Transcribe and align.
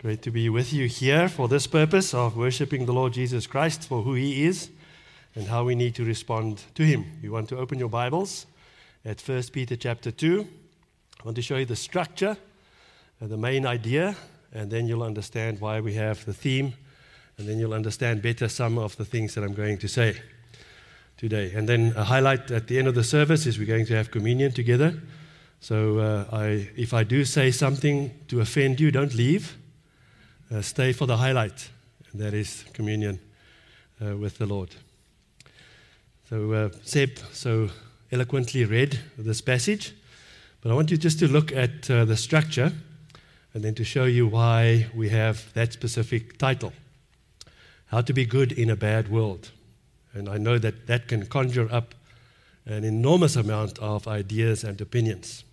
Great 0.00 0.22
to 0.22 0.30
be 0.30 0.48
with 0.48 0.72
you 0.72 0.86
here 0.86 1.28
for 1.28 1.46
this 1.46 1.66
purpose 1.66 2.14
of 2.14 2.34
worshiping 2.34 2.86
the 2.86 2.92
Lord 2.92 3.12
Jesus 3.12 3.46
Christ 3.46 3.86
for 3.86 4.00
who 4.00 4.14
He 4.14 4.46
is 4.46 4.70
and 5.34 5.46
how 5.46 5.64
we 5.64 5.74
need 5.74 5.94
to 5.96 6.06
respond 6.06 6.62
to 6.76 6.84
Him. 6.84 7.04
You 7.20 7.32
want 7.32 7.50
to 7.50 7.58
open 7.58 7.78
your 7.78 7.90
Bibles 7.90 8.46
at 9.04 9.20
1 9.20 9.42
Peter 9.52 9.76
chapter 9.76 10.10
2. 10.10 10.48
I 11.20 11.22
want 11.22 11.36
to 11.36 11.42
show 11.42 11.58
you 11.58 11.66
the 11.66 11.76
structure, 11.76 12.34
uh, 13.20 13.26
the 13.26 13.36
main 13.36 13.66
idea, 13.66 14.16
and 14.54 14.70
then 14.70 14.88
you'll 14.88 15.02
understand 15.02 15.60
why 15.60 15.80
we 15.80 15.92
have 15.96 16.24
the 16.24 16.32
theme, 16.32 16.72
and 17.36 17.46
then 17.46 17.58
you'll 17.58 17.74
understand 17.74 18.22
better 18.22 18.48
some 18.48 18.78
of 18.78 18.96
the 18.96 19.04
things 19.04 19.34
that 19.34 19.44
I'm 19.44 19.52
going 19.52 19.76
to 19.76 19.86
say 19.86 20.18
today. 21.18 21.52
And 21.54 21.68
then 21.68 21.92
a 21.94 22.04
highlight 22.04 22.50
at 22.50 22.68
the 22.68 22.78
end 22.78 22.88
of 22.88 22.94
the 22.94 23.04
service 23.04 23.44
is 23.44 23.58
we're 23.58 23.66
going 23.66 23.84
to 23.84 23.96
have 23.96 24.10
communion 24.10 24.52
together. 24.52 24.98
So 25.60 25.98
uh, 25.98 26.24
I, 26.34 26.70
if 26.74 26.94
I 26.94 27.04
do 27.04 27.26
say 27.26 27.50
something 27.50 28.18
to 28.28 28.40
offend 28.40 28.80
you, 28.80 28.90
don't 28.90 29.12
leave 29.12 29.58
uh, 30.52 30.62
stay 30.62 30.92
for 30.92 31.06
the 31.06 31.16
highlight, 31.16 31.70
and 32.12 32.20
that 32.20 32.34
is 32.34 32.64
communion 32.72 33.20
uh, 34.04 34.16
with 34.16 34.38
the 34.38 34.46
Lord. 34.46 34.74
So, 36.28 36.52
uh, 36.52 36.68
Seb 36.82 37.18
so 37.32 37.70
eloquently 38.12 38.64
read 38.64 38.98
this 39.16 39.40
passage, 39.40 39.94
but 40.60 40.70
I 40.70 40.74
want 40.74 40.90
you 40.90 40.96
just 40.96 41.18
to 41.20 41.28
look 41.28 41.52
at 41.52 41.90
uh, 41.90 42.04
the 42.04 42.16
structure 42.16 42.72
and 43.54 43.64
then 43.64 43.74
to 43.74 43.84
show 43.84 44.04
you 44.04 44.26
why 44.26 44.86
we 44.94 45.08
have 45.08 45.52
that 45.54 45.72
specific 45.72 46.38
title 46.38 46.72
How 47.86 48.00
to 48.00 48.12
Be 48.12 48.24
Good 48.24 48.52
in 48.52 48.70
a 48.70 48.76
Bad 48.76 49.08
World. 49.08 49.50
And 50.12 50.28
I 50.28 50.38
know 50.38 50.58
that 50.58 50.86
that 50.86 51.08
can 51.08 51.26
conjure 51.26 51.68
up 51.72 51.94
an 52.66 52.84
enormous 52.84 53.36
amount 53.36 53.78
of 53.78 54.06
ideas 54.06 54.64
and 54.64 54.80
opinions. 54.80 55.44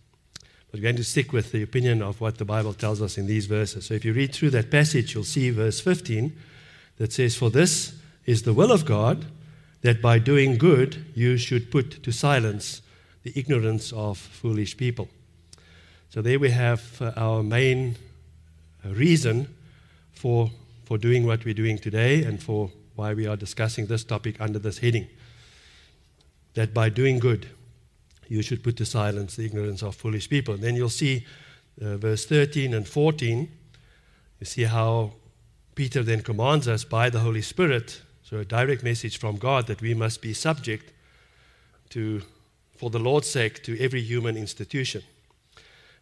But 0.77 0.83
we're 0.83 0.89
going 0.89 0.97
to 0.97 1.03
stick 1.03 1.33
with 1.33 1.51
the 1.51 1.63
opinion 1.63 2.03
of 2.03 2.21
what 2.21 2.37
the 2.37 2.45
Bible 2.45 2.71
tells 2.71 3.01
us 3.01 3.17
in 3.17 3.25
these 3.25 3.47
verses. 3.47 3.87
So 3.87 3.95
if 3.95 4.05
you 4.05 4.13
read 4.13 4.31
through 4.31 4.51
that 4.51 4.69
passage, 4.69 5.15
you'll 5.15 5.23
see 5.23 5.49
verse 5.49 5.79
15 5.79 6.37
that 6.97 7.11
says, 7.11 7.35
For 7.35 7.49
this 7.49 7.95
is 8.27 8.43
the 8.43 8.53
will 8.53 8.71
of 8.71 8.85
God, 8.85 9.25
that 9.81 10.03
by 10.03 10.19
doing 10.19 10.59
good 10.59 11.03
you 11.15 11.35
should 11.37 11.71
put 11.71 12.03
to 12.03 12.11
silence 12.11 12.83
the 13.23 13.33
ignorance 13.35 13.91
of 13.91 14.19
foolish 14.19 14.77
people. 14.77 15.09
So 16.11 16.21
there 16.21 16.37
we 16.37 16.51
have 16.51 17.01
uh, 17.01 17.11
our 17.17 17.41
main 17.41 17.95
reason 18.85 19.47
for, 20.13 20.51
for 20.85 20.99
doing 20.99 21.25
what 21.25 21.43
we're 21.43 21.55
doing 21.55 21.79
today 21.79 22.21
and 22.21 22.39
for 22.39 22.69
why 22.95 23.15
we 23.15 23.25
are 23.25 23.35
discussing 23.35 23.87
this 23.87 24.03
topic 24.03 24.39
under 24.39 24.59
this 24.59 24.77
heading. 24.77 25.07
That 26.53 26.71
by 26.71 26.89
doing 26.89 27.17
good, 27.17 27.49
you 28.29 28.41
should 28.41 28.63
put 28.63 28.77
to 28.77 28.85
silence 28.85 29.35
the 29.35 29.45
ignorance 29.45 29.81
of 29.81 29.95
foolish 29.95 30.29
people. 30.29 30.55
And 30.55 30.63
then 30.63 30.75
you'll 30.75 30.89
see 30.89 31.25
uh, 31.81 31.97
verse 31.97 32.25
13 32.25 32.73
and 32.73 32.87
14. 32.87 33.49
You 34.39 34.45
see 34.45 34.63
how 34.63 35.13
Peter 35.75 36.03
then 36.03 36.21
commands 36.21 36.67
us 36.67 36.83
by 36.83 37.09
the 37.09 37.19
Holy 37.19 37.41
Spirit, 37.41 38.01
so 38.23 38.37
a 38.37 38.45
direct 38.45 38.83
message 38.83 39.17
from 39.17 39.37
God 39.37 39.67
that 39.67 39.81
we 39.81 39.93
must 39.93 40.21
be 40.21 40.33
subject 40.33 40.91
to, 41.89 42.21
for 42.75 42.89
the 42.89 42.99
Lord's 42.99 43.29
sake, 43.29 43.63
to 43.63 43.79
every 43.79 44.01
human 44.01 44.35
institution. 44.35 45.03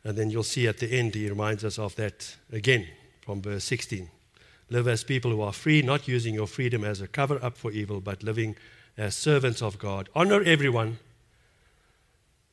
And 0.04 0.18
then 0.18 0.30
you'll 0.30 0.44
see 0.44 0.68
at 0.68 0.78
the 0.78 0.92
end, 0.92 1.16
he 1.16 1.30
reminds 1.30 1.64
us 1.64 1.78
of 1.78 1.96
that 1.96 2.36
again 2.52 2.88
from 3.22 3.42
verse 3.42 3.64
16. 3.66 4.10
Live 4.70 4.88
as 4.88 5.04
people 5.04 5.32
who 5.32 5.42
are 5.42 5.54
free, 5.54 5.82
not 5.82 6.08
using 6.08 6.34
your 6.34 6.48
freedom 6.48 6.84
as 6.84 7.02
a 7.02 7.08
cover 7.08 7.44
up 7.44 7.58
for 7.58 7.72
evil, 7.72 8.02
but 8.02 8.24
living 8.24 8.56
as 8.98 9.16
servants 9.16 9.62
of 9.62 9.78
God. 9.78 10.10
Honor 10.16 10.42
everyone 10.42 11.00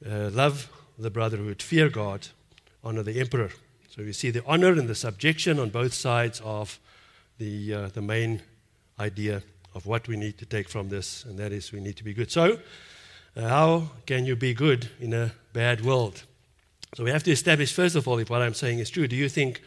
uh, 0.09 0.31
love 0.31 0.71
the 0.99 1.11
brotherhood, 1.11 1.63
fear 1.63 1.89
God, 1.89 2.29
honor 2.85 3.03
the 3.03 3.21
emperor. 3.21 3.51
So 3.89 4.03
you 4.03 4.13
see 4.13 4.31
the 4.31 4.45
honor 4.47 4.73
and 4.73 4.89
the 4.89 4.95
subjection 4.95 5.59
on 5.59 5.71
both 5.71 5.93
sides 5.93 6.41
of 6.45 6.79
the, 7.39 7.75
uh, 7.75 7.89
the 7.89 8.03
main 8.03 8.43
idea 8.99 9.43
of 9.75 9.87
what 9.87 10.09
we 10.09 10.17
need 10.17 10.39
to 10.39 10.47
take 10.47 10.69
from 10.69 10.89
this, 10.89 11.25
and 11.25 11.39
that 11.39 11.53
is 11.53 11.73
we 11.73 11.81
need 11.81 11.97
to 11.97 12.05
be 12.05 12.15
good. 12.15 12.31
So, 12.31 12.59
uh, 13.37 13.49
how 13.49 13.91
can 14.07 14.27
you 14.27 14.37
be 14.37 14.55
good 14.55 14.91
in 15.01 15.13
a 15.13 15.33
bad 15.53 15.85
world? 15.85 16.25
So, 16.95 17.05
we 17.05 17.11
have 17.11 17.23
to 17.25 17.31
establish, 17.31 17.73
first 17.73 17.97
of 17.97 18.07
all, 18.07 18.19
if 18.19 18.29
what 18.29 18.43
I'm 18.43 18.55
saying 18.55 18.79
is 18.79 18.91
true. 18.91 19.09
Do 19.09 19.17
you 19.17 19.29
think 19.29 19.63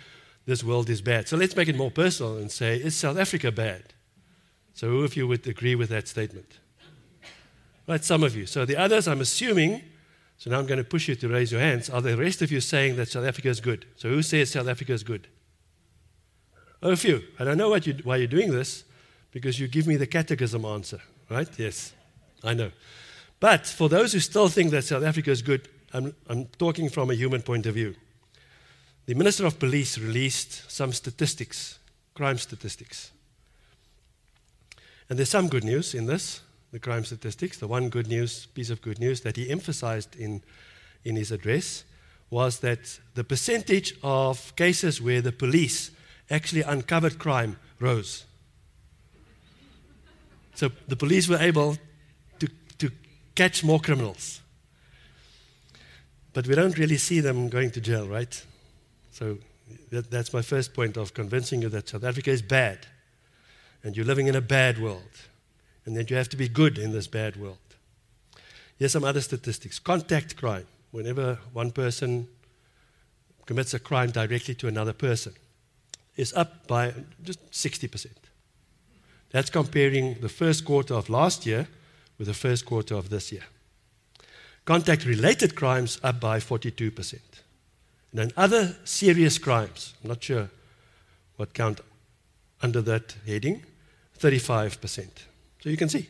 this 0.46 0.64
world 0.64 0.90
is 0.90 1.02
bad? 1.02 1.28
So, 1.28 1.38
let's 1.38 1.56
make 1.56 1.68
it 1.68 1.76
more 1.76 1.92
personal 1.92 2.38
and 2.38 2.52
say, 2.52 2.78
is 2.78 2.96
South 2.96 3.18
Africa 3.18 3.52
bad? 3.52 3.94
So, 4.74 4.90
who 4.90 5.04
of 5.04 5.16
you 5.16 5.28
would 5.28 5.48
agree 5.48 5.76
with 5.76 5.90
that 5.90 6.08
statement? 6.08 6.60
Right, 7.88 8.04
some 8.04 8.24
of 8.24 8.36
you. 8.36 8.46
So, 8.46 8.66
the 8.66 8.78
others, 8.78 9.08
I'm 9.08 9.22
assuming, 9.22 9.82
so 10.38 10.50
now 10.52 10.60
I'm 10.60 10.66
going 10.66 10.78
to 10.78 10.84
push 10.84 11.08
you 11.08 11.16
to 11.16 11.28
raise 11.28 11.52
your 11.52 11.62
hands. 11.62 11.90
Are 11.90 12.02
the 12.02 12.18
rest 12.18 12.42
of 12.42 12.52
you 12.52 12.62
saying 12.62 12.98
that 12.98 13.10
South 13.10 13.26
Africa 13.26 13.50
is 13.50 13.60
good? 13.60 13.86
So 13.96 14.10
who 14.10 14.22
says 14.22 14.52
South 14.52 14.68
Africa 14.68 14.94
is 14.94 15.04
good? 15.04 15.28
Oh, 16.84 16.92
a 16.92 16.96
few. 16.96 17.24
And 17.40 17.50
I 17.50 17.54
know 17.54 17.70
what 17.70 17.88
you, 17.88 17.98
why 18.04 18.18
you're 18.18 18.28
doing 18.28 18.52
this, 18.52 18.84
because 19.32 19.60
you 19.60 19.68
give 19.68 19.88
me 19.88 19.96
the 19.96 20.08
catechism 20.08 20.66
answer, 20.66 21.00
right? 21.30 21.48
Yes, 21.58 21.94
I 22.44 22.54
know. 22.54 22.72
But 23.40 23.66
for 23.66 23.90
those 23.90 24.14
who 24.14 24.20
still 24.20 24.50
think 24.50 24.72
that 24.72 24.84
South 24.84 25.04
Africa 25.04 25.32
is 25.32 25.42
good, 25.42 25.68
I'm, 25.94 26.14
I'm 26.28 26.46
talking 26.58 26.90
from 26.90 27.10
a 27.10 27.16
human 27.16 27.42
point 27.42 27.66
of 27.66 27.74
view. 27.74 27.96
The 29.06 29.14
Minister 29.14 29.46
of 29.46 29.60
Police 29.60 29.98
released 29.98 30.70
some 30.70 30.92
statistics, 30.92 31.80
crime 32.14 32.38
statistics. 32.38 33.12
And 35.10 35.18
there's 35.18 35.30
some 35.30 35.48
good 35.48 35.64
news 35.64 35.94
in 35.94 36.08
this 36.08 36.42
the 36.76 36.80
crime 36.82 37.06
statistics, 37.06 37.58
the 37.58 37.68
one 37.68 37.88
good 37.88 38.08
news, 38.08 38.48
piece 38.48 38.70
of 38.70 38.82
good 38.82 39.00
news 39.00 39.22
that 39.22 39.38
he 39.38 39.50
emphasized 39.50 40.14
in, 40.18 40.44
in 41.06 41.16
his 41.16 41.32
address 41.32 41.86
was 42.30 42.60
that 42.60 43.00
the 43.14 43.24
percentage 43.24 43.96
of 44.04 44.54
cases 44.58 45.02
where 45.02 45.22
the 45.22 45.32
police 45.32 45.92
actually 46.30 46.64
uncovered 46.64 47.18
crime 47.18 47.58
rose. 47.80 48.26
So 50.56 50.70
the 50.90 50.98
police 50.98 51.30
were 51.30 51.38
able 51.38 51.78
to, 52.40 52.50
to 52.80 52.92
catch 53.36 53.64
more 53.64 53.80
criminals. 53.80 54.42
But 56.34 56.46
we 56.46 56.56
don't 56.56 56.78
really 56.78 56.98
see 56.98 57.22
them 57.22 57.48
going 57.48 57.72
to 57.72 57.80
jail, 57.80 58.06
right? 58.06 58.46
So 59.12 59.38
that, 59.92 60.12
that's 60.12 60.34
my 60.34 60.42
first 60.42 60.74
point 60.74 60.98
of 60.98 61.14
convincing 61.14 61.62
you 61.62 61.70
that 61.70 61.88
South 61.88 62.04
Africa 62.04 62.32
is 62.32 62.42
bad 62.42 62.86
and 63.82 63.96
you're 63.96 64.06
living 64.06 64.28
in 64.28 64.36
a 64.36 64.42
bad 64.42 64.78
world 64.78 65.22
and 65.86 65.96
that 65.96 66.10
you 66.10 66.18
have 66.18 66.30
to 66.30 66.38
be 66.38 66.48
good 66.48 66.78
in 66.78 66.92
this 66.92 67.08
bad 67.08 67.36
world. 67.36 67.58
Here's 68.78 68.92
some 68.92 69.04
other 69.04 69.22
statistics 69.22 69.80
contact 69.80 70.36
crime, 70.36 70.68
whenever 70.92 71.40
one 71.54 71.72
person 71.72 72.28
commits 73.46 73.74
a 73.74 73.80
crime 73.80 74.12
directly 74.12 74.56
to 74.56 74.68
another 74.68 74.94
person, 74.94 75.34
is 76.18 76.34
up 76.34 76.68
by 76.68 76.94
just 77.24 77.40
60%. 77.52 78.08
That's 79.32 79.50
comparing 79.50 80.16
the 80.22 80.30
first 80.30 80.66
quarter 80.66 80.94
of 80.94 81.10
last 81.10 81.46
year 81.46 81.68
with 82.18 82.28
the 82.28 82.34
first 82.34 82.66
quarter 82.66 82.96
of 82.96 83.10
this 83.10 83.32
year. 83.32 83.44
Contact 84.64 85.06
related 85.06 85.56
crimes 85.56 86.00
up 86.04 86.20
by 86.20 86.40
42%. 86.40 87.14
And 87.14 87.20
then 88.14 88.32
other 88.38 88.76
serious 88.86 89.38
crimes, 89.38 89.94
I'm 90.02 90.10
not 90.10 90.24
sure 90.24 90.50
what 91.36 91.54
count 91.54 91.82
under 92.62 92.82
that 92.82 93.16
heading, 93.28 93.64
35%. 94.18 95.10
So 95.66 95.72
you 95.72 95.78
can 95.78 95.90
see. 95.90 96.08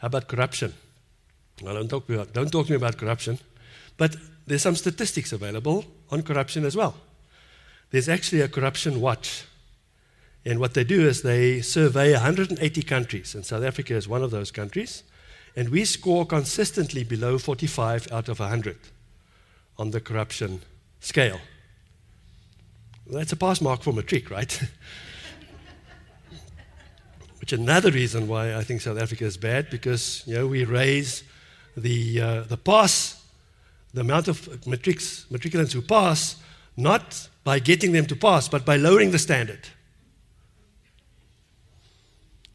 How 0.00 0.08
about 0.08 0.28
corruption? 0.28 0.74
Well, 1.62 1.76
don't 1.76 1.88
talk, 1.88 2.06
about, 2.10 2.34
don't 2.34 2.52
talk 2.52 2.66
to 2.66 2.72
me 2.72 2.76
about 2.76 2.98
corruption, 2.98 3.38
but 3.96 4.16
there's 4.46 4.60
some 4.60 4.76
statistics 4.76 5.32
available 5.32 5.86
on 6.10 6.22
corruption 6.22 6.66
as 6.66 6.76
well. 6.76 6.94
There's 7.90 8.06
actually 8.06 8.42
a 8.42 8.48
corruption 8.48 9.00
watch. 9.00 9.44
And 10.44 10.60
what 10.60 10.74
they 10.74 10.84
do 10.84 11.08
is 11.08 11.22
they 11.22 11.62
survey 11.62 12.12
180 12.12 12.82
countries, 12.82 13.34
and 13.34 13.46
South 13.46 13.64
Africa 13.64 13.94
is 13.94 14.06
one 14.06 14.22
of 14.22 14.30
those 14.30 14.50
countries. 14.50 15.04
And 15.56 15.70
we 15.70 15.86
score 15.86 16.26
consistently 16.26 17.02
below 17.02 17.38
45 17.38 18.12
out 18.12 18.28
of 18.28 18.40
100 18.40 18.76
on 19.78 19.90
the 19.90 20.02
corruption 20.02 20.60
scale. 21.00 21.40
Well, 23.06 23.20
that's 23.20 23.32
a 23.32 23.36
pass 23.36 23.62
mark 23.62 23.80
for 23.80 23.94
matric, 23.94 24.30
right? 24.30 24.60
which 27.44 27.52
another 27.52 27.90
reason 27.90 28.26
why 28.26 28.54
I 28.54 28.64
think 28.64 28.80
South 28.80 28.98
Africa 28.98 29.26
is 29.26 29.36
bad, 29.36 29.68
because 29.68 30.22
you 30.26 30.34
know, 30.34 30.46
we 30.46 30.64
raise 30.64 31.24
the, 31.76 32.18
uh, 32.18 32.40
the 32.44 32.56
pass, 32.56 33.22
the 33.92 34.00
amount 34.00 34.28
of 34.28 34.66
matrics, 34.66 35.26
matriculants 35.30 35.72
who 35.72 35.82
pass, 35.82 36.36
not 36.74 37.28
by 37.44 37.58
getting 37.58 37.92
them 37.92 38.06
to 38.06 38.16
pass, 38.16 38.48
but 38.48 38.64
by 38.64 38.76
lowering 38.76 39.10
the 39.10 39.18
standard. 39.18 39.68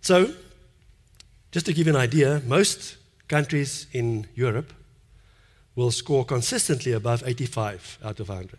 So, 0.02 0.34
just 1.52 1.68
to 1.68 1.74
give 1.74 1.86
you 1.86 1.94
an 1.94 2.02
idea, 2.02 2.42
most 2.48 2.98
countries 3.28 3.86
in 3.94 4.26
Europe 4.34 4.74
will 5.76 5.92
score 5.92 6.26
consistently 6.26 6.94
above 6.94 7.22
85 7.28 8.00
out 8.04 8.20
of 8.20 8.30
100 8.30 8.58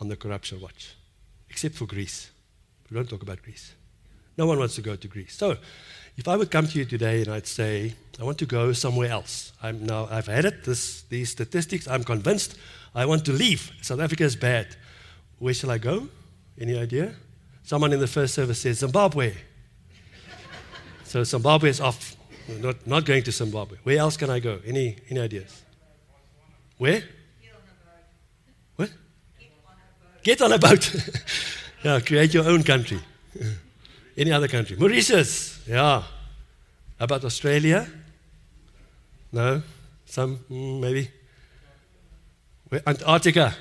on 0.00 0.08
the 0.08 0.16
corruption 0.16 0.60
watch, 0.60 0.96
except 1.48 1.76
for 1.76 1.86
Greece. 1.86 2.32
We 2.90 2.96
don't 2.96 3.08
talk 3.08 3.22
about 3.22 3.40
Greece. 3.40 3.74
No 4.36 4.46
one 4.46 4.58
wants 4.58 4.74
to 4.76 4.82
go 4.82 4.96
to 4.96 5.08
Greece. 5.08 5.34
So, 5.36 5.56
if 6.16 6.28
I 6.28 6.36
would 6.36 6.50
come 6.50 6.66
to 6.66 6.78
you 6.78 6.84
today 6.84 7.22
and 7.22 7.30
I'd 7.30 7.46
say, 7.46 7.94
I 8.20 8.24
want 8.24 8.38
to 8.38 8.46
go 8.46 8.72
somewhere 8.72 9.10
else. 9.10 9.52
I'm 9.62 9.86
now, 9.86 10.06
I've 10.10 10.26
had 10.26 10.44
it, 10.44 10.64
this, 10.64 11.02
these 11.02 11.30
statistics, 11.30 11.88
I'm 11.88 12.04
convinced 12.04 12.58
I 12.94 13.06
want 13.06 13.24
to 13.24 13.32
leave. 13.32 13.72
South 13.80 14.00
Africa 14.00 14.24
is 14.24 14.36
bad. 14.36 14.76
Where 15.38 15.54
shall 15.54 15.70
I 15.70 15.78
go? 15.78 16.08
Any 16.58 16.78
idea? 16.78 17.14
Someone 17.62 17.92
in 17.92 18.00
the 18.00 18.06
first 18.06 18.34
service 18.34 18.60
says 18.60 18.80
Zimbabwe. 18.80 19.32
so 21.04 21.24
Zimbabwe 21.24 21.70
is 21.70 21.80
off. 21.80 22.16
We're 22.48 22.58
not, 22.58 22.86
not 22.86 23.04
going 23.06 23.22
to 23.22 23.32
Zimbabwe. 23.32 23.78
Where 23.84 23.98
else 23.98 24.16
can 24.16 24.28
I 24.28 24.40
go? 24.40 24.60
Any, 24.66 24.96
any 25.08 25.20
ideas? 25.20 25.62
Where? 26.76 27.02
What? 28.76 28.90
Get 30.22 30.42
on 30.42 30.52
a 30.52 30.58
boat. 30.58 30.94
yeah, 31.82 32.00
create 32.00 32.34
your 32.34 32.46
own 32.46 32.62
country. 32.62 33.00
Any 34.20 34.32
other 34.32 34.48
country? 34.48 34.76
Mauritius. 34.76 35.66
Yeah. 35.66 36.02
About 36.98 37.24
Australia? 37.24 37.88
No? 39.32 39.62
Some, 40.04 40.36
mm, 40.50 40.78
maybe? 40.78 41.08
Where? 42.68 42.82
Antarctica. 42.86 43.54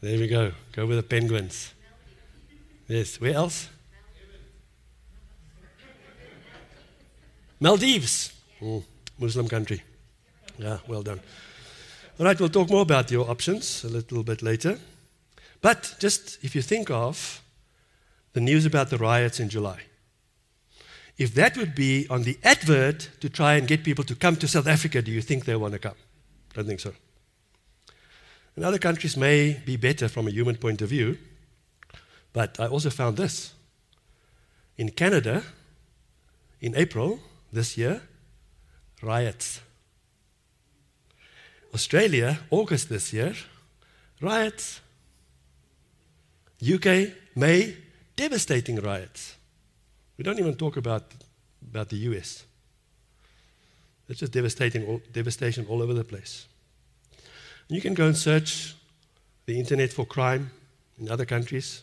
There 0.00 0.18
we 0.18 0.26
go. 0.26 0.50
Go 0.72 0.86
with 0.86 0.96
the 0.96 1.04
penguins. 1.04 1.72
Yes. 2.88 3.20
Where 3.20 3.34
else? 3.34 3.68
Maldives. 7.60 8.32
Mm, 8.60 8.82
Muslim 9.20 9.48
country. 9.48 9.82
Yeah, 10.58 10.78
well 10.88 11.02
done. 11.02 11.20
All 12.18 12.26
right, 12.26 12.40
we'll 12.40 12.48
talk 12.48 12.70
more 12.70 12.82
about 12.82 13.08
your 13.12 13.30
options 13.30 13.84
a 13.84 13.88
little 13.88 14.24
bit 14.24 14.42
later. 14.42 14.80
But 15.60 15.94
just 16.00 16.42
if 16.42 16.56
you 16.56 16.62
think 16.62 16.90
of 16.90 17.40
the 18.32 18.40
news 18.40 18.66
about 18.66 18.90
the 18.90 18.98
riots 18.98 19.38
in 19.38 19.48
July, 19.48 19.82
if 21.18 21.34
that 21.34 21.56
would 21.56 21.74
be 21.74 22.06
on 22.08 22.22
the 22.22 22.38
advert 22.42 23.10
to 23.20 23.28
try 23.28 23.54
and 23.54 23.68
get 23.68 23.84
people 23.84 24.04
to 24.04 24.14
come 24.14 24.36
to 24.36 24.48
South 24.48 24.66
Africa, 24.66 25.02
do 25.02 25.10
you 25.10 25.20
think 25.20 25.44
they 25.44 25.56
want 25.56 25.72
to 25.74 25.78
come? 25.78 25.94
Don't 26.54 26.66
think 26.66 26.80
so. 26.80 26.92
And 28.56 28.64
other 28.64 28.78
countries 28.78 29.16
may 29.16 29.60
be 29.64 29.76
better 29.76 30.08
from 30.08 30.26
a 30.26 30.30
human 30.30 30.56
point 30.56 30.82
of 30.82 30.88
view, 30.88 31.18
but 32.32 32.58
I 32.60 32.66
also 32.66 32.90
found 32.90 33.16
this. 33.16 33.54
In 34.76 34.90
Canada, 34.90 35.42
in 36.60 36.74
April 36.76 37.20
this 37.52 37.76
year, 37.76 38.02
riots. 39.02 39.60
Australia, 41.74 42.40
August 42.50 42.88
this 42.88 43.12
year, 43.12 43.34
riots. 44.20 44.80
UK, 46.62 47.12
May, 47.34 47.76
devastating 48.16 48.76
riots. 48.76 49.36
We 50.22 50.24
don't 50.24 50.38
even 50.38 50.54
talk 50.54 50.76
about, 50.76 51.02
about 51.68 51.88
the 51.88 51.96
US. 51.96 52.44
It's 54.08 54.20
just 54.20 54.30
devastating, 54.30 54.86
all, 54.86 55.00
devastation 55.12 55.66
all 55.68 55.82
over 55.82 55.94
the 55.94 56.04
place. 56.04 56.46
And 57.68 57.74
you 57.74 57.82
can 57.82 57.92
go 57.92 58.06
and 58.06 58.16
search 58.16 58.76
the 59.46 59.58
internet 59.58 59.92
for 59.92 60.06
crime 60.06 60.52
in 61.00 61.10
other 61.10 61.24
countries. 61.24 61.82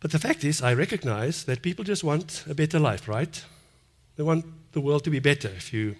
But 0.00 0.10
the 0.10 0.18
fact 0.18 0.44
is, 0.44 0.60
I 0.60 0.74
recognize 0.74 1.44
that 1.44 1.62
people 1.62 1.82
just 1.82 2.04
want 2.04 2.44
a 2.46 2.54
better 2.54 2.78
life, 2.78 3.08
right? 3.08 3.42
They 4.16 4.22
want 4.22 4.44
the 4.72 4.82
world 4.82 5.04
to 5.04 5.10
be 5.10 5.20
better. 5.20 5.48
If 5.48 5.72
you 5.72 5.96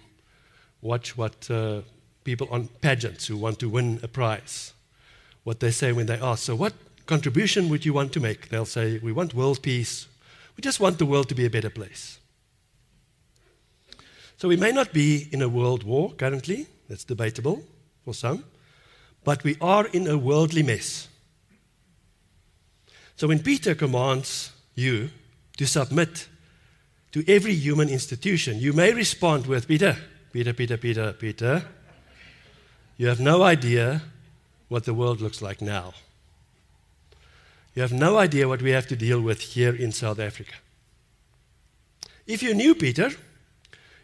watch 0.79 1.17
what 1.17 1.49
uh, 1.49 1.81
people 2.23 2.47
on 2.51 2.67
pageants 2.81 3.25
who 3.25 3.35
want 3.35 3.57
to 3.61 3.67
win 3.67 3.99
a 4.03 4.07
prize, 4.07 4.73
what 5.43 5.59
they 5.59 5.71
say 5.71 5.91
when 5.91 6.05
they 6.05 6.19
ask, 6.19 6.43
so 6.43 6.55
what 6.55 6.73
contribution 7.07 7.67
would 7.69 7.83
you 7.83 7.93
want 7.93 8.13
to 8.13 8.19
make? 8.19 8.49
They'll 8.49 8.63
say, 8.65 8.99
we 8.99 9.11
want 9.11 9.33
world 9.33 9.63
peace. 9.63 10.05
We 10.59 10.61
just 10.61 10.81
want 10.81 10.97
the 10.97 11.05
world 11.05 11.29
to 11.29 11.35
be 11.35 11.45
a 11.45 11.49
better 11.49 11.69
place. 11.69 12.19
So 14.35 14.49
we 14.49 14.57
may 14.57 14.73
not 14.73 14.91
be 14.91 15.29
in 15.31 15.41
a 15.41 15.47
world 15.47 15.83
war 15.83 16.11
currently, 16.11 16.67
that's 16.89 17.05
debatable 17.05 17.63
for 18.03 18.13
some, 18.13 18.43
but 19.23 19.41
we 19.45 19.55
are 19.61 19.87
in 19.87 20.05
a 20.05 20.17
worldly 20.17 20.63
mess. 20.63 21.07
So 23.15 23.29
when 23.29 23.39
Peter 23.39 23.73
commands 23.73 24.51
you 24.75 25.11
to 25.55 25.65
submit 25.65 26.27
to 27.13 27.23
every 27.25 27.53
human 27.53 27.87
institution, 27.87 28.59
you 28.59 28.73
may 28.73 28.93
respond 28.93 29.47
with 29.47 29.65
Peter, 29.65 29.95
Peter, 30.33 30.51
Peter, 30.51 30.75
Peter, 30.75 31.13
Peter. 31.13 31.63
You 32.97 33.07
have 33.07 33.21
no 33.21 33.43
idea 33.43 34.01
what 34.67 34.83
the 34.83 34.93
world 34.93 35.21
looks 35.21 35.41
like 35.41 35.61
now. 35.61 35.93
You 37.79 37.83
have 37.83 37.93
no 37.93 38.17
idea 38.17 38.45
what 38.45 38.61
we 38.61 38.71
have 38.71 38.87
to 38.87 38.95
deal 38.97 39.21
with 39.21 39.39
here 39.39 39.73
in 39.73 39.93
South 39.93 40.19
Africa. 40.19 40.55
If 42.27 42.43
you 42.43 42.53
knew 42.53 42.75
Peter, 42.75 43.09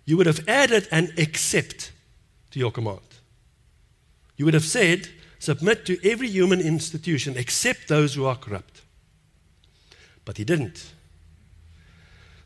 you 0.06 0.16
would 0.16 0.27
have 0.27 0.48
added 0.48 0.88
an 0.92 1.12
accept 1.18 1.92
to 2.51 2.60
your 2.60 2.72
command. 2.72 3.01
You 4.38 4.45
would 4.45 4.54
have 4.54 4.63
said, 4.63 5.10
submit 5.39 5.86
to 5.88 6.10
every 6.10 6.30
human 6.30 6.62
institution 6.62 7.36
except 7.36 7.89
those 7.89 8.13
who 8.13 8.24
are 8.24 8.38
corrupt. 8.38 8.81
But 10.24 10.38
he 10.38 10.45
didn't. 10.45 10.94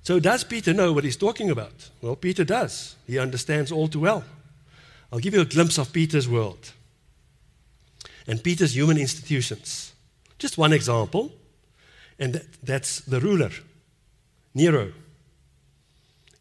So, 0.02 0.20
does 0.20 0.44
Peter 0.44 0.74
know 0.74 0.94
what 0.94 1.04
he's 1.04 1.16
talking 1.16 1.52
about? 1.52 1.92
Well, 2.02 2.16
Peter 2.16 2.44
does. 2.44 2.96
He 3.06 3.20
understands 3.20 3.72
all 3.72 3.88
too 3.88 4.00
well. 4.00 4.24
I'll 5.14 5.20
give 5.20 5.36
you 5.36 5.42
a 5.42 5.46
glimpse 5.46 5.78
of 5.78 5.94
Peter's 5.94 6.28
world 6.28 6.72
and 8.26 8.44
Peter's 8.44 8.76
human 8.76 8.98
institutions. 8.98 9.94
Just 10.40 10.58
one 10.58 10.74
example, 10.74 11.32
and 12.18 12.34
that, 12.34 12.46
that's 12.64 13.02
the 13.02 13.20
ruler, 13.20 13.52
Nero. 14.54 14.94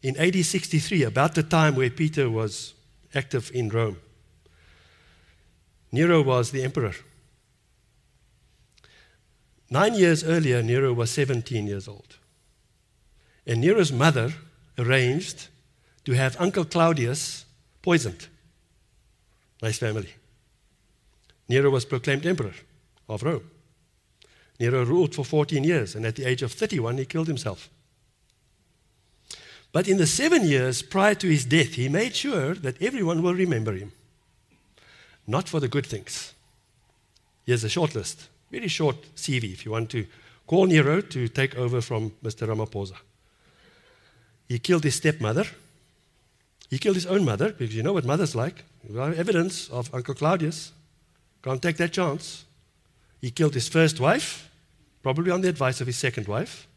In 0.01 0.17
AD 0.17 0.45
63, 0.45 1.03
about 1.03 1.35
the 1.35 1.43
time 1.43 1.75
where 1.75 1.89
Peter 1.89 2.29
was 2.29 2.73
active 3.13 3.51
in 3.53 3.67
Rome, 3.69 3.97
Nero 5.91 6.21
was 6.21 6.51
the 6.51 6.63
emperor. 6.63 6.93
Nine 9.69 9.95
years 9.95 10.23
earlier, 10.23 10.63
Nero 10.63 10.93
was 10.93 11.11
17 11.11 11.67
years 11.67 11.87
old. 11.87 12.17
And 13.45 13.61
Nero's 13.61 13.91
mother 13.91 14.33
arranged 14.77 15.47
to 16.05 16.13
have 16.13 16.39
Uncle 16.39 16.65
Claudius 16.65 17.45
poisoned. 17.81 18.27
Nice 19.61 19.77
family. 19.77 20.09
Nero 21.47 21.69
was 21.69 21.85
proclaimed 21.85 22.25
emperor 22.25 22.53
of 23.07 23.23
Rome. 23.23 23.49
Nero 24.59 24.83
ruled 24.83 25.15
for 25.15 25.23
14 25.23 25.63
years, 25.63 25.95
and 25.95 26.05
at 26.05 26.15
the 26.15 26.25
age 26.25 26.41
of 26.41 26.51
31, 26.51 26.97
he 26.97 27.05
killed 27.05 27.27
himself. 27.27 27.69
But 29.71 29.87
in 29.87 29.97
the 29.97 30.07
seven 30.07 30.45
years 30.45 30.81
prior 30.81 31.15
to 31.15 31.27
his 31.27 31.45
death, 31.45 31.75
he 31.75 31.87
made 31.89 32.15
sure 32.15 32.55
that 32.55 32.81
everyone 32.81 33.21
will 33.21 33.35
remember 33.35 33.73
him. 33.73 33.91
Not 35.27 35.47
for 35.47 35.59
the 35.59 35.67
good 35.67 35.85
things. 35.85 36.33
Here's 37.45 37.63
a 37.63 37.69
short 37.69 37.95
list, 37.95 38.27
very 38.51 38.67
short 38.67 38.97
CV 39.15 39.53
if 39.53 39.65
you 39.65 39.71
want 39.71 39.89
to 39.91 40.05
call 40.45 40.65
Nero 40.65 41.01
to 41.01 41.27
take 41.27 41.55
over 41.55 41.81
from 41.81 42.11
Mr. 42.23 42.47
Ramaphosa. 42.47 42.97
He 44.47 44.59
killed 44.59 44.83
his 44.83 44.95
stepmother. 44.95 45.45
He 46.69 46.79
killed 46.79 46.95
his 46.95 47.05
own 47.05 47.23
mother, 47.23 47.51
because 47.51 47.75
you 47.75 47.83
know 47.83 47.93
what 47.93 48.05
mother's 48.05 48.35
like. 48.35 48.63
Evidence 48.93 49.69
of 49.69 49.93
Uncle 49.93 50.15
Claudius. 50.15 50.71
Can't 51.43 51.61
take 51.61 51.77
that 51.77 51.93
chance. 51.93 52.43
He 53.21 53.31
killed 53.31 53.53
his 53.53 53.69
first 53.69 53.99
wife 53.99 54.48
probably 55.03 55.31
on 55.31 55.41
the 55.41 55.49
advice 55.49 55.81
of 55.81 55.87
his 55.87 55.97
second 55.97 56.27
wife. 56.27 56.67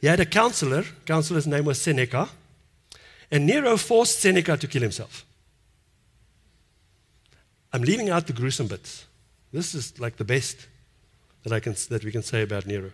He 0.00 0.06
had 0.06 0.20
a 0.20 0.26
counselor, 0.26 0.84
counselor's 1.04 1.46
name 1.46 1.64
was 1.64 1.80
Seneca, 1.80 2.28
and 3.30 3.46
Nero 3.46 3.76
forced 3.76 4.20
Seneca 4.20 4.56
to 4.56 4.66
kill 4.66 4.82
himself. 4.82 5.24
I'm 7.72 7.82
leaving 7.82 8.10
out 8.10 8.26
the 8.26 8.32
gruesome 8.32 8.68
bits. 8.68 9.06
This 9.52 9.74
is 9.74 9.98
like 9.98 10.16
the 10.16 10.24
best 10.24 10.66
that, 11.42 11.52
I 11.52 11.60
can, 11.60 11.74
that 11.90 12.04
we 12.04 12.12
can 12.12 12.22
say 12.22 12.42
about 12.42 12.66
Nero. 12.66 12.90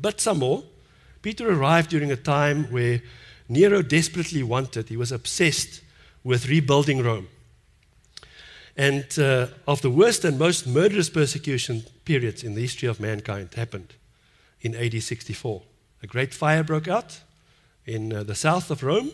But 0.00 0.20
some 0.20 0.38
more. 0.38 0.64
Peter 1.22 1.50
arrived 1.50 1.90
during 1.90 2.12
a 2.12 2.16
time 2.16 2.64
where 2.64 3.00
Nero 3.48 3.82
desperately 3.82 4.42
wanted, 4.42 4.88
he 4.88 4.96
was 4.96 5.12
obsessed 5.12 5.80
with 6.22 6.48
rebuilding 6.48 7.02
Rome. 7.02 7.28
And 8.76 9.06
uh, 9.18 9.48
of 9.66 9.82
the 9.82 9.90
worst 9.90 10.24
and 10.24 10.38
most 10.38 10.66
murderous 10.66 11.08
persecution 11.08 11.84
periods 12.04 12.42
in 12.42 12.54
the 12.54 12.60
history 12.60 12.88
of 12.88 12.98
mankind 12.98 13.54
happened 13.54 13.94
in 14.60 14.74
AD 14.74 15.00
64. 15.00 15.62
A 16.02 16.06
great 16.06 16.34
fire 16.34 16.64
broke 16.64 16.88
out 16.88 17.20
in 17.86 18.12
uh, 18.12 18.24
the 18.24 18.34
south 18.34 18.70
of 18.70 18.82
Rome, 18.82 19.12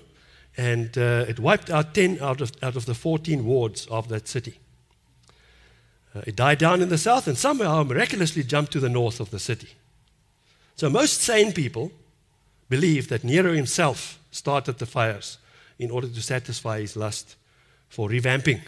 and 0.56 0.96
uh, 0.96 1.26
it 1.28 1.38
wiped 1.38 1.70
out 1.70 1.94
10 1.94 2.18
out 2.20 2.40
of, 2.40 2.52
out 2.62 2.76
of 2.76 2.86
the 2.86 2.94
14 2.94 3.44
wards 3.44 3.86
of 3.86 4.08
that 4.08 4.28
city. 4.28 4.58
Uh, 6.14 6.22
it 6.26 6.36
died 6.36 6.58
down 6.58 6.80
in 6.80 6.88
the 6.88 6.98
south 6.98 7.28
and 7.28 7.38
somehow 7.38 7.84
miraculously 7.84 8.42
jumped 8.42 8.72
to 8.72 8.80
the 8.80 8.88
north 8.88 9.20
of 9.20 9.30
the 9.30 9.38
city. 9.38 9.68
So 10.74 10.88
most 10.88 11.20
sane 11.20 11.52
people 11.52 11.92
believe 12.68 13.08
that 13.08 13.24
Nero 13.24 13.52
himself 13.52 14.18
started 14.30 14.78
the 14.78 14.86
fires 14.86 15.38
in 15.78 15.90
order 15.90 16.08
to 16.08 16.22
satisfy 16.22 16.80
his 16.80 16.96
lust 16.96 17.36
for 17.88 18.08
revamping 18.08 18.60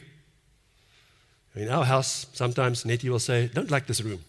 in 1.55 1.69
our 1.69 1.85
house, 1.85 2.27
sometimes 2.33 2.85
Nettie 2.85 3.11
will 3.11 3.19
say, 3.19 3.51
Don't 3.53 3.71
like 3.71 3.87
this 3.87 4.01
room. 4.01 4.21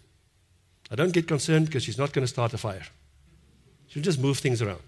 I 0.91 0.95
don't 0.95 1.13
get 1.13 1.27
concerned 1.27 1.67
because 1.67 1.83
she's 1.83 1.97
not 1.97 2.11
going 2.11 2.23
to 2.23 2.31
start 2.31 2.53
a 2.53 2.57
fire. 2.57 2.85
She'll 3.87 4.03
just 4.03 4.19
move 4.19 4.39
things 4.39 4.61
around. 4.61 4.83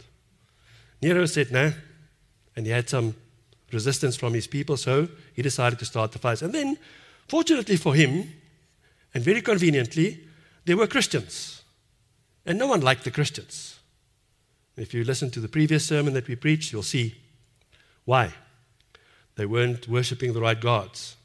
Nero 1.01 1.25
said 1.25 1.51
no, 1.51 1.71
and 2.55 2.65
he 2.65 2.71
had 2.71 2.89
some 2.89 3.15
resistance 3.71 4.15
from 4.15 4.33
his 4.33 4.47
people, 4.47 4.77
so 4.77 5.07
he 5.33 5.41
decided 5.41 5.79
to 5.79 5.85
start 5.85 6.11
the 6.11 6.19
fires. 6.19 6.41
And 6.41 6.53
then, 6.53 6.77
fortunately 7.27 7.77
for 7.77 7.93
him, 7.93 8.33
and 9.13 9.23
very 9.23 9.41
conveniently, 9.41 10.27
there 10.65 10.77
were 10.77 10.87
Christians, 10.87 11.63
and 12.45 12.57
no 12.59 12.67
one 12.67 12.81
liked 12.81 13.03
the 13.03 13.11
Christians. 13.11 13.79
If 14.77 14.93
you 14.93 15.03
listen 15.03 15.29
to 15.31 15.39
the 15.39 15.47
previous 15.47 15.85
sermon 15.85 16.13
that 16.13 16.27
we 16.27 16.35
preached, 16.35 16.73
you'll 16.73 16.83
see 16.83 17.15
why. 18.03 18.33
They 19.35 19.45
weren't 19.45 19.87
worshiping 19.87 20.33
the 20.33 20.41
right 20.41 20.59
gods. 20.59 21.15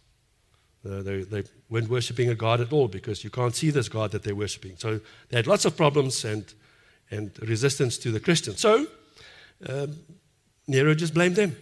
Uh, 0.88 1.02
they, 1.02 1.22
they 1.22 1.44
weren't 1.68 1.88
worshiping 1.88 2.30
a 2.30 2.34
God 2.34 2.60
at 2.60 2.72
all 2.72 2.88
because 2.88 3.22
you 3.22 3.30
can't 3.30 3.54
see 3.54 3.70
this 3.70 3.88
God 3.88 4.12
that 4.12 4.22
they're 4.22 4.34
worshiping. 4.34 4.76
So 4.78 5.00
they 5.28 5.36
had 5.36 5.46
lots 5.46 5.64
of 5.64 5.76
problems 5.76 6.24
and, 6.24 6.44
and 7.10 7.30
resistance 7.42 7.98
to 7.98 8.10
the 8.10 8.20
Christians. 8.20 8.60
So 8.60 8.86
um, 9.68 9.96
Nero 10.66 10.94
just 10.94 11.12
blamed 11.12 11.36
them. 11.36 11.56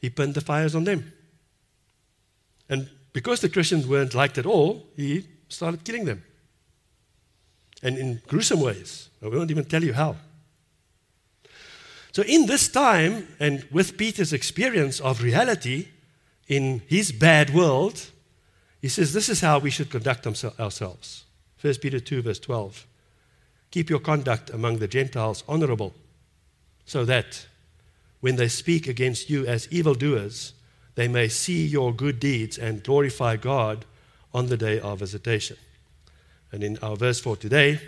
He 0.00 0.10
pinned 0.10 0.34
the 0.34 0.40
fires 0.40 0.74
on 0.74 0.84
them. 0.84 1.12
And 2.68 2.88
because 3.12 3.40
the 3.40 3.48
Christians 3.48 3.86
weren't 3.86 4.14
liked 4.14 4.38
at 4.38 4.46
all, 4.46 4.86
he 4.96 5.26
started 5.48 5.84
killing 5.84 6.04
them. 6.04 6.22
And 7.82 7.98
in 7.98 8.22
gruesome 8.28 8.60
ways. 8.60 9.10
I 9.22 9.28
won't 9.28 9.50
even 9.50 9.64
tell 9.64 9.82
you 9.82 9.92
how. 9.92 10.16
So, 12.12 12.22
in 12.22 12.46
this 12.46 12.68
time, 12.68 13.26
and 13.40 13.66
with 13.72 13.96
Peter's 13.96 14.32
experience 14.32 15.00
of 15.00 15.22
reality 15.22 15.88
in 16.48 16.82
his 16.86 17.12
bad 17.12 17.50
world, 17.50 18.10
he 18.82 18.88
says 18.88 19.12
this 19.12 19.28
is 19.28 19.40
how 19.40 19.58
we 19.58 19.70
should 19.70 19.90
conduct 19.90 20.26
ourselves. 20.26 21.24
1 21.60 21.74
Peter 21.76 22.00
2, 22.00 22.22
verse 22.22 22.38
12. 22.38 22.86
Keep 23.70 23.90
your 23.90 23.98
conduct 23.98 24.50
among 24.50 24.78
the 24.78 24.88
Gentiles 24.88 25.42
honorable, 25.48 25.94
so 26.84 27.04
that 27.04 27.46
when 28.20 28.36
they 28.36 28.48
speak 28.48 28.86
against 28.86 29.30
you 29.30 29.46
as 29.46 29.68
evildoers, 29.70 30.52
they 30.94 31.08
may 31.08 31.28
see 31.28 31.66
your 31.66 31.92
good 31.92 32.20
deeds 32.20 32.58
and 32.58 32.82
glorify 32.82 33.36
God 33.36 33.84
on 34.32 34.46
the 34.46 34.56
day 34.56 34.78
of 34.80 35.00
visitation. 35.00 35.56
And 36.52 36.62
in 36.62 36.78
our 36.78 36.96
verse 36.96 37.20
for 37.20 37.36
today, 37.36 37.80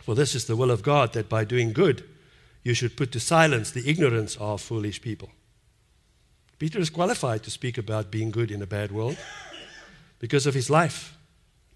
for 0.00 0.14
this 0.14 0.34
is 0.34 0.46
the 0.46 0.56
will 0.56 0.70
of 0.70 0.82
God 0.82 1.12
that 1.14 1.28
by 1.28 1.44
doing 1.44 1.72
good, 1.72 2.04
you 2.62 2.74
should 2.74 2.96
put 2.96 3.12
to 3.12 3.20
silence 3.20 3.70
the 3.70 3.88
ignorance 3.88 4.36
of 4.36 4.60
foolish 4.60 5.00
people. 5.00 5.30
Peter 6.58 6.78
is 6.78 6.90
qualified 6.90 7.42
to 7.42 7.50
speak 7.50 7.78
about 7.78 8.10
being 8.10 8.30
good 8.30 8.50
in 8.50 8.62
a 8.62 8.66
bad 8.66 8.92
world 8.92 9.16
because 10.18 10.46
of 10.46 10.54
his 10.54 10.70
life, 10.70 11.16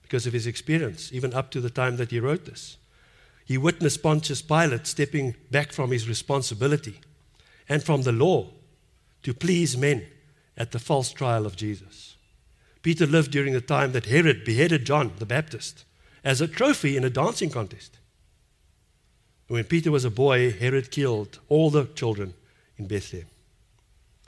because 0.02 0.26
of 0.26 0.32
his 0.32 0.46
experience, 0.46 1.12
even 1.12 1.34
up 1.34 1.50
to 1.50 1.60
the 1.60 1.70
time 1.70 1.96
that 1.96 2.10
he 2.10 2.20
wrote 2.20 2.44
this. 2.44 2.76
He 3.44 3.58
witnessed 3.58 4.02
Pontius 4.02 4.42
Pilate 4.42 4.86
stepping 4.86 5.34
back 5.50 5.72
from 5.72 5.90
his 5.90 6.08
responsibility 6.08 7.00
and 7.68 7.82
from 7.82 8.02
the 8.02 8.12
law 8.12 8.50
to 9.22 9.34
please 9.34 9.76
men 9.76 10.06
at 10.56 10.72
the 10.72 10.78
false 10.78 11.12
trial 11.12 11.46
of 11.46 11.56
Jesus. 11.56 12.16
Peter 12.82 13.06
lived 13.06 13.30
during 13.30 13.52
the 13.52 13.60
time 13.60 13.92
that 13.92 14.06
Herod 14.06 14.44
beheaded 14.44 14.84
John 14.84 15.12
the 15.18 15.26
Baptist 15.26 15.84
as 16.22 16.40
a 16.40 16.48
trophy 16.48 16.96
in 16.96 17.04
a 17.04 17.10
dancing 17.10 17.50
contest. 17.50 17.98
When 19.48 19.64
Peter 19.64 19.90
was 19.90 20.04
a 20.04 20.10
boy, 20.10 20.52
Herod 20.52 20.90
killed 20.90 21.38
all 21.48 21.70
the 21.70 21.86
children 21.86 22.34
in 22.76 22.86
Bethlehem. 22.86 23.28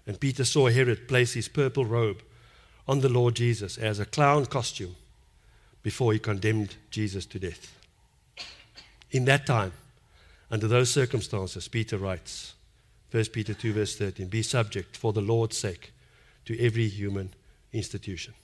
And 0.06 0.18
Peter 0.18 0.44
saw 0.44 0.68
Herod 0.68 1.08
place 1.08 1.34
his 1.34 1.48
purple 1.48 1.84
robe 1.84 2.22
on 2.88 3.00
the 3.00 3.08
Lord 3.08 3.36
Jesus 3.36 3.78
as 3.78 4.00
a 4.00 4.06
clown 4.06 4.46
costume 4.46 4.96
before 5.82 6.12
he 6.12 6.18
condemned 6.18 6.76
Jesus 6.90 7.26
to 7.26 7.38
death. 7.38 7.76
In 9.10 9.24
that 9.26 9.46
time, 9.46 9.72
under 10.50 10.66
those 10.68 10.90
circumstances, 10.90 11.68
Peter 11.68 11.96
writes, 11.96 12.54
1 13.10 13.24
Peter 13.26 13.54
2, 13.54 13.72
verse 13.72 13.96
13, 13.96 14.28
be 14.28 14.42
subject 14.42 14.96
for 14.96 15.12
the 15.12 15.20
Lord's 15.20 15.56
sake 15.56 15.92
to 16.44 16.58
every 16.60 16.88
human 16.88 17.32
institution. 17.72 18.34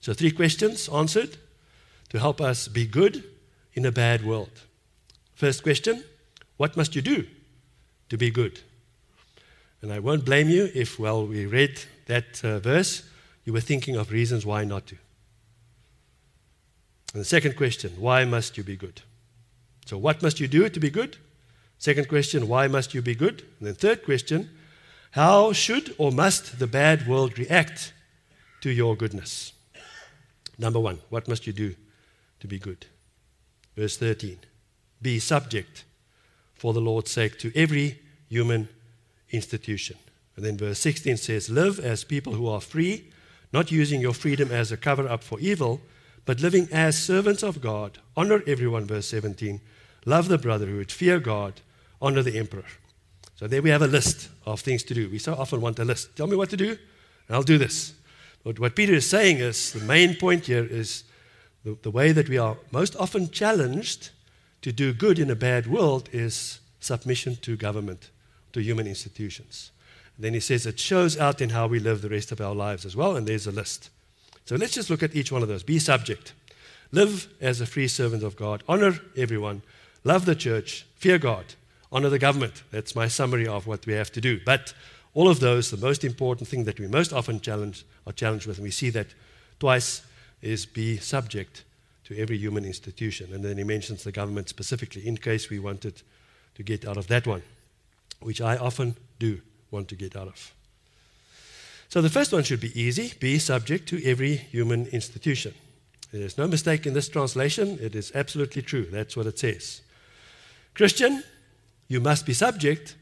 So, 0.00 0.12
three 0.12 0.30
questions 0.30 0.88
answered 0.88 1.36
to 2.10 2.18
help 2.18 2.40
us 2.40 2.68
be 2.68 2.86
good 2.86 3.24
in 3.74 3.86
a 3.86 3.92
bad 3.92 4.24
world. 4.24 4.62
First 5.34 5.62
question 5.62 6.04
What 6.56 6.76
must 6.76 6.94
you 6.94 7.02
do 7.02 7.26
to 8.08 8.16
be 8.16 8.30
good? 8.30 8.60
And 9.84 9.92
I 9.92 9.98
won't 9.98 10.24
blame 10.24 10.48
you 10.48 10.70
if, 10.74 10.98
while 10.98 11.26
we 11.26 11.44
read 11.44 11.78
that 12.06 12.42
uh, 12.42 12.58
verse, 12.58 13.02
you 13.44 13.52
were 13.52 13.60
thinking 13.60 13.96
of 13.96 14.10
reasons 14.10 14.46
why 14.46 14.64
not 14.64 14.86
to. 14.86 14.96
And 17.12 17.20
the 17.20 17.26
second 17.26 17.54
question 17.54 17.92
Why 17.98 18.24
must 18.24 18.56
you 18.56 18.64
be 18.64 18.76
good? 18.76 19.02
So, 19.84 19.98
what 19.98 20.22
must 20.22 20.40
you 20.40 20.48
do 20.48 20.66
to 20.70 20.80
be 20.80 20.88
good? 20.88 21.18
Second 21.76 22.08
question 22.08 22.48
Why 22.48 22.66
must 22.66 22.94
you 22.94 23.02
be 23.02 23.14
good? 23.14 23.42
And 23.58 23.68
then, 23.68 23.74
third 23.74 24.06
question 24.06 24.48
How 25.10 25.52
should 25.52 25.94
or 25.98 26.10
must 26.10 26.58
the 26.58 26.66
bad 26.66 27.06
world 27.06 27.38
react 27.38 27.92
to 28.62 28.70
your 28.70 28.96
goodness? 28.96 29.52
Number 30.56 30.80
one, 30.80 31.00
what 31.10 31.28
must 31.28 31.46
you 31.46 31.52
do 31.52 31.74
to 32.40 32.48
be 32.48 32.58
good? 32.58 32.86
Verse 33.76 33.98
13 33.98 34.38
be 35.02 35.18
subject 35.18 35.84
for 36.54 36.72
the 36.72 36.80
Lord's 36.80 37.10
sake 37.10 37.38
to 37.40 37.52
every 37.54 38.00
human 38.30 38.70
institution. 39.34 39.96
And 40.36 40.44
then 40.44 40.56
verse 40.56 40.78
16 40.78 41.16
says, 41.16 41.50
Live 41.50 41.78
as 41.78 42.04
people 42.04 42.34
who 42.34 42.48
are 42.48 42.60
free, 42.60 43.10
not 43.52 43.70
using 43.70 44.00
your 44.00 44.14
freedom 44.14 44.50
as 44.50 44.72
a 44.72 44.76
cover 44.76 45.08
up 45.08 45.22
for 45.22 45.38
evil, 45.40 45.80
but 46.24 46.40
living 46.40 46.68
as 46.72 47.00
servants 47.00 47.42
of 47.42 47.60
God. 47.60 47.98
Honor 48.16 48.42
everyone, 48.46 48.86
verse 48.86 49.06
17. 49.06 49.60
Love 50.06 50.28
the 50.28 50.38
brotherhood, 50.38 50.90
fear 50.90 51.18
God, 51.20 51.60
honor 52.00 52.22
the 52.22 52.38
emperor. 52.38 52.64
So 53.36 53.46
there 53.46 53.62
we 53.62 53.70
have 53.70 53.82
a 53.82 53.86
list 53.86 54.28
of 54.46 54.60
things 54.60 54.82
to 54.84 54.94
do. 54.94 55.08
We 55.08 55.18
so 55.18 55.34
often 55.34 55.60
want 55.60 55.78
a 55.78 55.84
list. 55.84 56.16
Tell 56.16 56.26
me 56.26 56.36
what 56.36 56.50
to 56.50 56.56
do, 56.56 56.70
and 56.70 57.36
I'll 57.36 57.42
do 57.42 57.58
this. 57.58 57.94
But 58.44 58.58
what 58.58 58.76
Peter 58.76 58.94
is 58.94 59.08
saying 59.08 59.38
is 59.38 59.72
the 59.72 59.84
main 59.84 60.14
point 60.16 60.46
here 60.46 60.64
is 60.64 61.04
the, 61.64 61.76
the 61.82 61.90
way 61.90 62.12
that 62.12 62.28
we 62.28 62.38
are 62.38 62.56
most 62.70 62.94
often 62.96 63.30
challenged 63.30 64.10
to 64.62 64.72
do 64.72 64.92
good 64.92 65.18
in 65.18 65.30
a 65.30 65.34
bad 65.34 65.66
world 65.66 66.08
is 66.12 66.60
submission 66.78 67.36
to 67.36 67.56
government, 67.56 68.10
to 68.54 68.62
human 68.62 68.86
institutions. 68.86 69.70
And 70.16 70.24
then 70.24 70.32
he 70.32 70.40
says 70.40 70.64
it 70.64 70.80
shows 70.80 71.18
out 71.18 71.40
in 71.40 71.50
how 71.50 71.66
we 71.66 71.78
live 71.78 72.00
the 72.00 72.08
rest 72.08 72.32
of 72.32 72.40
our 72.40 72.54
lives 72.54 72.86
as 72.86 72.96
well, 72.96 73.16
and 73.16 73.26
there's 73.26 73.46
a 73.46 73.52
list. 73.52 73.90
So 74.46 74.56
let's 74.56 74.72
just 74.74 74.90
look 74.90 75.02
at 75.02 75.14
each 75.14 75.30
one 75.30 75.42
of 75.42 75.48
those. 75.48 75.62
Be 75.62 75.78
subject. 75.78 76.32
Live 76.92 77.28
as 77.40 77.60
a 77.60 77.66
free 77.66 77.88
servant 77.88 78.22
of 78.22 78.36
God. 78.36 78.62
Honor 78.68 78.98
everyone. 79.16 79.62
Love 80.04 80.24
the 80.24 80.34
church. 80.34 80.86
Fear 80.96 81.18
God. 81.18 81.44
Honor 81.90 82.08
the 82.08 82.18
government. 82.18 82.62
That's 82.70 82.94
my 82.94 83.08
summary 83.08 83.46
of 83.46 83.66
what 83.66 83.86
we 83.86 83.94
have 83.94 84.12
to 84.12 84.20
do. 84.20 84.40
But 84.44 84.72
all 85.14 85.28
of 85.28 85.40
those, 85.40 85.70
the 85.70 85.76
most 85.76 86.04
important 86.04 86.48
thing 86.48 86.64
that 86.64 86.78
we 86.78 86.86
most 86.86 87.12
often 87.12 87.40
challenge, 87.40 87.84
are 88.06 88.12
challenged 88.12 88.46
with, 88.46 88.58
and 88.58 88.64
we 88.64 88.70
see 88.70 88.90
that 88.90 89.08
twice, 89.58 90.02
is 90.42 90.66
be 90.66 90.98
subject 90.98 91.64
to 92.04 92.16
every 92.18 92.36
human 92.36 92.64
institution. 92.64 93.32
And 93.32 93.44
then 93.44 93.56
he 93.56 93.64
mentions 93.64 94.04
the 94.04 94.12
government 94.12 94.48
specifically, 94.48 95.06
in 95.06 95.16
case 95.16 95.50
we 95.50 95.58
wanted 95.58 96.02
to 96.54 96.62
get 96.62 96.86
out 96.86 96.96
of 96.96 97.06
that 97.08 97.26
one, 97.26 97.42
which 98.24 98.40
I 98.40 98.56
often 98.56 98.96
do 99.18 99.40
want 99.70 99.88
to 99.88 99.96
get 99.96 100.16
out 100.16 100.28
of. 100.28 100.54
So 101.88 102.00
the 102.00 102.10
first 102.10 102.32
one 102.32 102.42
should 102.42 102.60
be 102.60 102.80
easy 102.80 103.12
be 103.20 103.38
subject 103.38 103.88
to 103.90 104.04
every 104.04 104.36
human 104.36 104.86
institution. 104.86 105.54
There's 106.12 106.38
no 106.38 106.46
mistake 106.46 106.86
in 106.86 106.94
this 106.94 107.08
translation, 107.08 107.78
it 107.80 107.94
is 107.94 108.12
absolutely 108.14 108.62
true. 108.62 108.86
That's 108.90 109.16
what 109.16 109.26
it 109.26 109.38
says. 109.38 109.82
Christian, 110.74 111.22
you 111.88 112.00
must 112.00 112.24
be 112.26 112.34
subject. 112.34 112.96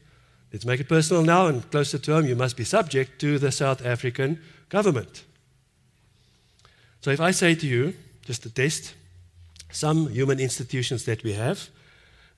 Let's 0.51 0.65
make 0.65 0.79
it 0.79 0.89
personal 0.89 1.23
now 1.23 1.47
and 1.47 1.69
closer 1.71 1.97
to 1.97 2.13
home. 2.13 2.25
You 2.25 2.35
must 2.35 2.57
be 2.57 2.63
subject 2.63 3.19
to 3.21 3.39
the 3.39 3.51
South 3.51 3.85
African 3.85 4.39
government. 4.69 5.23
So 7.01 7.11
if 7.11 7.19
I 7.19 7.31
say 7.31 7.55
to 7.55 7.67
you, 7.67 7.93
just 8.25 8.45
a 8.45 8.49
test. 8.49 8.93
Some 9.71 10.09
human 10.09 10.39
institutions 10.39 11.05
that 11.05 11.23
we 11.23 11.33
have, 11.33 11.69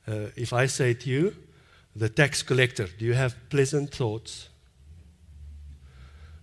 uh, 0.07 0.27
if 0.35 0.53
I 0.53 0.67
say 0.67 0.93
to 0.93 1.09
you, 1.09 1.35
the 1.95 2.09
tax 2.09 2.43
collector, 2.43 2.87
do 2.97 3.05
you 3.05 3.13
have 3.13 3.35
pleasant 3.49 3.93
thoughts? 3.93 4.49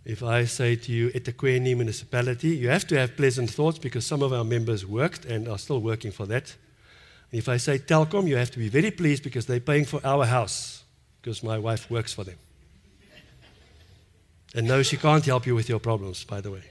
If 0.04 0.22
I 0.22 0.46
say 0.46 0.76
to 0.76 0.92
you, 0.92 1.10
eThekwini 1.10 1.76
municipality, 1.76 2.48
you 2.48 2.68
have 2.68 2.86
to 2.88 2.98
have 2.98 3.16
pleasant 3.16 3.50
thoughts 3.50 3.78
because 3.78 4.04
some 4.04 4.22
of 4.22 4.32
our 4.32 4.44
members 4.44 4.84
worked 4.84 5.24
and 5.24 5.46
are 5.46 5.58
still 5.58 5.80
working 5.80 6.10
for 6.10 6.26
that. 6.26 6.56
If 7.30 7.48
I 7.48 7.56
say 7.58 7.78
Telkom, 7.78 8.26
you 8.26 8.36
have 8.36 8.50
to 8.50 8.58
be 8.58 8.68
very 8.68 8.90
pleased 8.90 9.22
because 9.22 9.46
they're 9.46 9.60
paying 9.60 9.84
for 9.84 10.00
our 10.04 10.26
house 10.26 10.82
because 11.20 11.42
my 11.42 11.58
wife 11.58 11.90
works 11.90 12.12
for 12.12 12.24
them. 12.24 12.36
And 14.54 14.66
no, 14.66 14.82
she 14.82 14.96
can't 14.96 15.24
help 15.24 15.46
you 15.46 15.54
with 15.54 15.68
your 15.68 15.78
problems, 15.78 16.24
by 16.24 16.40
the 16.40 16.50
way. 16.50 16.62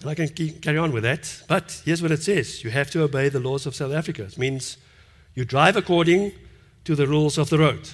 And 0.00 0.10
I 0.10 0.14
can 0.14 0.28
keep, 0.28 0.60
carry 0.60 0.78
on 0.78 0.92
with 0.92 1.04
that. 1.04 1.42
But 1.46 1.82
here's 1.84 2.02
what 2.02 2.10
it 2.10 2.22
says 2.22 2.64
you 2.64 2.70
have 2.70 2.90
to 2.90 3.02
obey 3.02 3.28
the 3.28 3.40
laws 3.40 3.66
of 3.66 3.74
South 3.74 3.92
Africa. 3.92 4.24
It 4.24 4.38
means 4.38 4.78
you 5.36 5.44
drive 5.44 5.76
according 5.76 6.32
to 6.84 6.96
the 6.96 7.06
rules 7.06 7.36
of 7.38 7.50
the 7.50 7.58
road, 7.58 7.90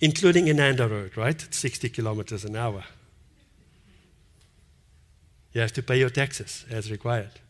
including 0.00 0.46
Inanda 0.46 0.90
Road, 0.90 1.16
right? 1.16 1.40
It's 1.40 1.58
60 1.58 1.90
kilometers 1.90 2.44
an 2.44 2.56
hour. 2.56 2.82
You 5.52 5.60
have 5.60 5.72
to 5.74 5.82
pay 5.82 5.98
your 5.98 6.08
taxes 6.08 6.64
as 6.70 6.90
required. 6.90 7.40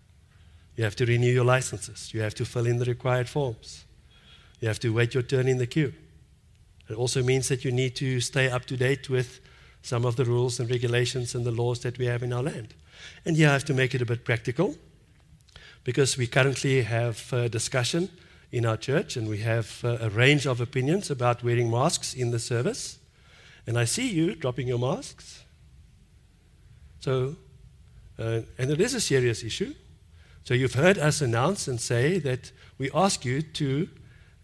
You 0.77 0.83
have 0.83 0.97
to 0.97 1.07
renew 1.07 1.31
your 1.31 1.45
licenses. 1.45 2.13
You 2.13 2.21
have 2.23 2.35
to 2.35 2.45
fill 2.45 2.67
in 2.67 2.79
the 2.79 2.85
required 2.85 3.29
forms. 3.29 3.85
You 4.61 4.67
have 4.67 4.81
to 4.81 4.93
wait 4.93 5.15
your 5.15 5.23
turn 5.23 5.47
in 5.47 5.59
the 5.59 5.67
queue. 5.67 5.95
It 6.89 6.95
also 6.95 7.23
means 7.23 7.47
that 7.49 7.65
you 7.65 7.71
need 7.71 7.95
to 7.97 8.21
stay 8.21 8.51
up 8.51 8.65
to 8.67 8.77
date 8.77 9.09
with 9.09 9.39
some 9.83 10.05
of 10.05 10.17
the 10.17 10.25
rules 10.25 10.59
and 10.59 10.69
regulations 10.69 11.37
and 11.37 11.45
the 11.45 11.53
laws 11.53 11.81
that 11.81 11.97
we 11.97 12.07
have 12.07 12.25
in 12.25 12.33
our 12.33 12.43
land. 12.43 12.75
And 13.25 13.37
here 13.37 13.51
I 13.51 13.53
have 13.53 13.65
to 13.67 13.75
make 13.75 13.95
it 13.95 14.03
a 14.03 14.07
bit 14.07 14.25
practical 14.25 14.75
because 15.85 16.17
we 16.17 16.27
currently 16.27 16.83
have 16.83 17.33
a 17.33 17.49
discussion 17.49 18.09
in 18.53 18.67
our 18.67 18.77
church 18.77 19.17
and 19.17 19.27
we 19.27 19.39
have 19.39 19.81
uh, 19.83 19.97
a 20.01 20.11
range 20.11 20.47
of 20.47 20.61
opinions 20.61 21.11
about 21.11 21.43
wearing 21.43 21.71
masks 21.71 22.13
in 22.13 22.31
the 22.31 22.39
service. 22.39 22.99
And 23.67 23.79
I 23.79 23.85
see 23.85 24.09
you 24.11 24.35
dropping 24.35 24.69
your 24.69 24.79
masks. 24.79 25.45
So, 27.01 27.37
uh, 28.19 28.43
and 28.59 28.71
it 28.71 28.81
is 28.81 28.95
a 28.95 29.01
serious 29.01 29.43
issue. 29.43 29.75
So 30.45 30.55
you've 30.55 30.75
heard 30.75 30.99
us 30.99 31.23
announce 31.23 31.67
and 31.67 31.81
say 31.81 32.19
that 32.19 32.53
we 32.77 32.91
ask 32.93 33.25
you 33.25 33.41
to, 33.43 33.89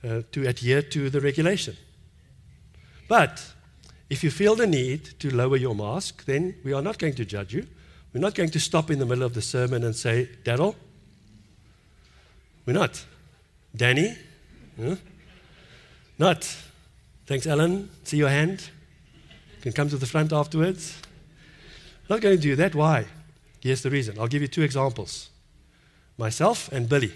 uh, 0.03 0.23
to 0.33 0.49
adhere 0.49 0.81
to 0.83 1.11
the 1.11 1.21
regulation. 1.21 1.77
But 3.09 3.45
if 4.09 4.25
you 4.25 4.31
feel 4.31 4.55
the 4.55 4.67
need 4.67 5.21
to 5.21 5.35
lower 5.35 5.57
your 5.57 5.75
mask, 5.75 6.25
then 6.25 6.55
we 6.65 6.73
are 6.73 6.83
not 6.83 6.99
going 6.99 7.15
to 7.17 7.25
judge 7.25 7.53
you. 7.53 7.67
We're 8.15 8.21
not 8.21 8.35
going 8.35 8.51
to 8.51 8.61
stop 8.61 8.91
in 8.91 8.99
the 9.01 9.07
middle 9.07 9.25
of 9.25 9.35
the 9.35 9.43
sermon 9.43 9.85
and 9.85 9.95
say, 9.95 10.31
Daryl, 10.45 10.75
we're 12.65 12.73
not. 12.73 13.05
Danny, 13.75 14.17
huh? 14.81 14.97
not. 16.19 16.57
Thanks, 17.27 17.47
Ellen. 17.47 17.91
See 18.05 18.17
your 18.17 18.31
hand. 18.31 18.71
You 19.57 19.63
can 19.63 19.73
come 19.73 19.89
to 19.91 19.97
the 19.97 20.07
front 20.07 20.33
afterwards. 20.33 21.01
not 22.09 22.21
going 22.21 22.37
to 22.37 22.43
do 22.43 22.57
that. 22.57 22.75
Why? 22.75 23.05
Here's 23.61 23.83
the 23.83 23.91
reason. 23.91 24.19
I'll 24.19 24.29
give 24.29 24.43
you 24.43 24.49
two 24.49 24.63
examples 24.63 25.31
myself 26.17 26.71
and 26.73 26.89
Billy. 26.89 27.13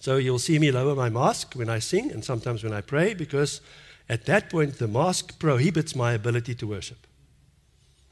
So 0.00 0.16
you'll 0.16 0.38
see 0.38 0.58
me 0.58 0.70
lower 0.70 0.94
my 0.94 1.08
mask 1.08 1.54
when 1.54 1.68
I 1.68 1.80
sing 1.80 2.10
and 2.12 2.24
sometimes 2.24 2.62
when 2.62 2.72
I 2.72 2.80
pray 2.80 3.14
because 3.14 3.60
at 4.08 4.26
that 4.26 4.50
point 4.50 4.78
the 4.78 4.88
mask 4.88 5.38
prohibits 5.38 5.96
my 5.96 6.12
ability 6.12 6.54
to 6.56 6.66
worship. 6.66 7.06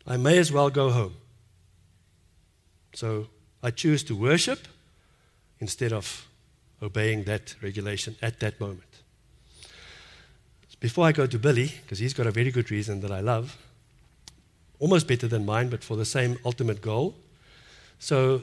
I 0.07 0.17
may 0.17 0.39
as 0.39 0.53
well 0.53 0.71
go 0.71 0.91
home. 0.91 1.15
So 2.95 3.29
I 3.63 3.71
choose 3.71 4.03
to 4.05 4.17
worship 4.17 4.67
instead 5.61 5.93
of 5.93 6.27
obeying 6.83 7.25
that 7.25 7.55
regulation 7.63 8.17
at 8.23 8.41
that 8.41 8.61
moment. 8.61 8.83
Before 10.81 11.07
I 11.07 11.13
go 11.13 11.27
to 11.27 11.39
Billy, 11.39 11.73
because 11.83 11.99
he's 11.99 12.13
got 12.13 12.27
a 12.27 12.31
very 12.31 12.51
good 12.51 12.71
reason 12.71 13.01
that 13.01 13.11
I 13.11 13.21
love, 13.21 13.57
almost 14.79 15.09
better 15.09 15.27
than 15.27 15.47
mine, 15.47 15.69
but 15.69 15.83
for 15.83 15.97
the 15.97 16.05
same 16.05 16.39
ultimate 16.45 16.83
goal. 16.83 17.15
So 17.99 18.43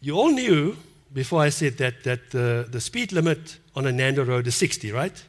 you 0.00 0.14
all 0.16 0.30
knew 0.30 0.76
before 1.12 1.42
I 1.42 1.48
said 1.48 1.78
that 1.78 2.04
that 2.04 2.30
the, 2.30 2.68
the 2.70 2.80
speed 2.80 3.12
limit 3.12 3.58
on 3.74 3.86
a 3.86 4.24
road 4.24 4.46
is 4.46 4.54
60, 4.54 4.92
right? 4.92 5.24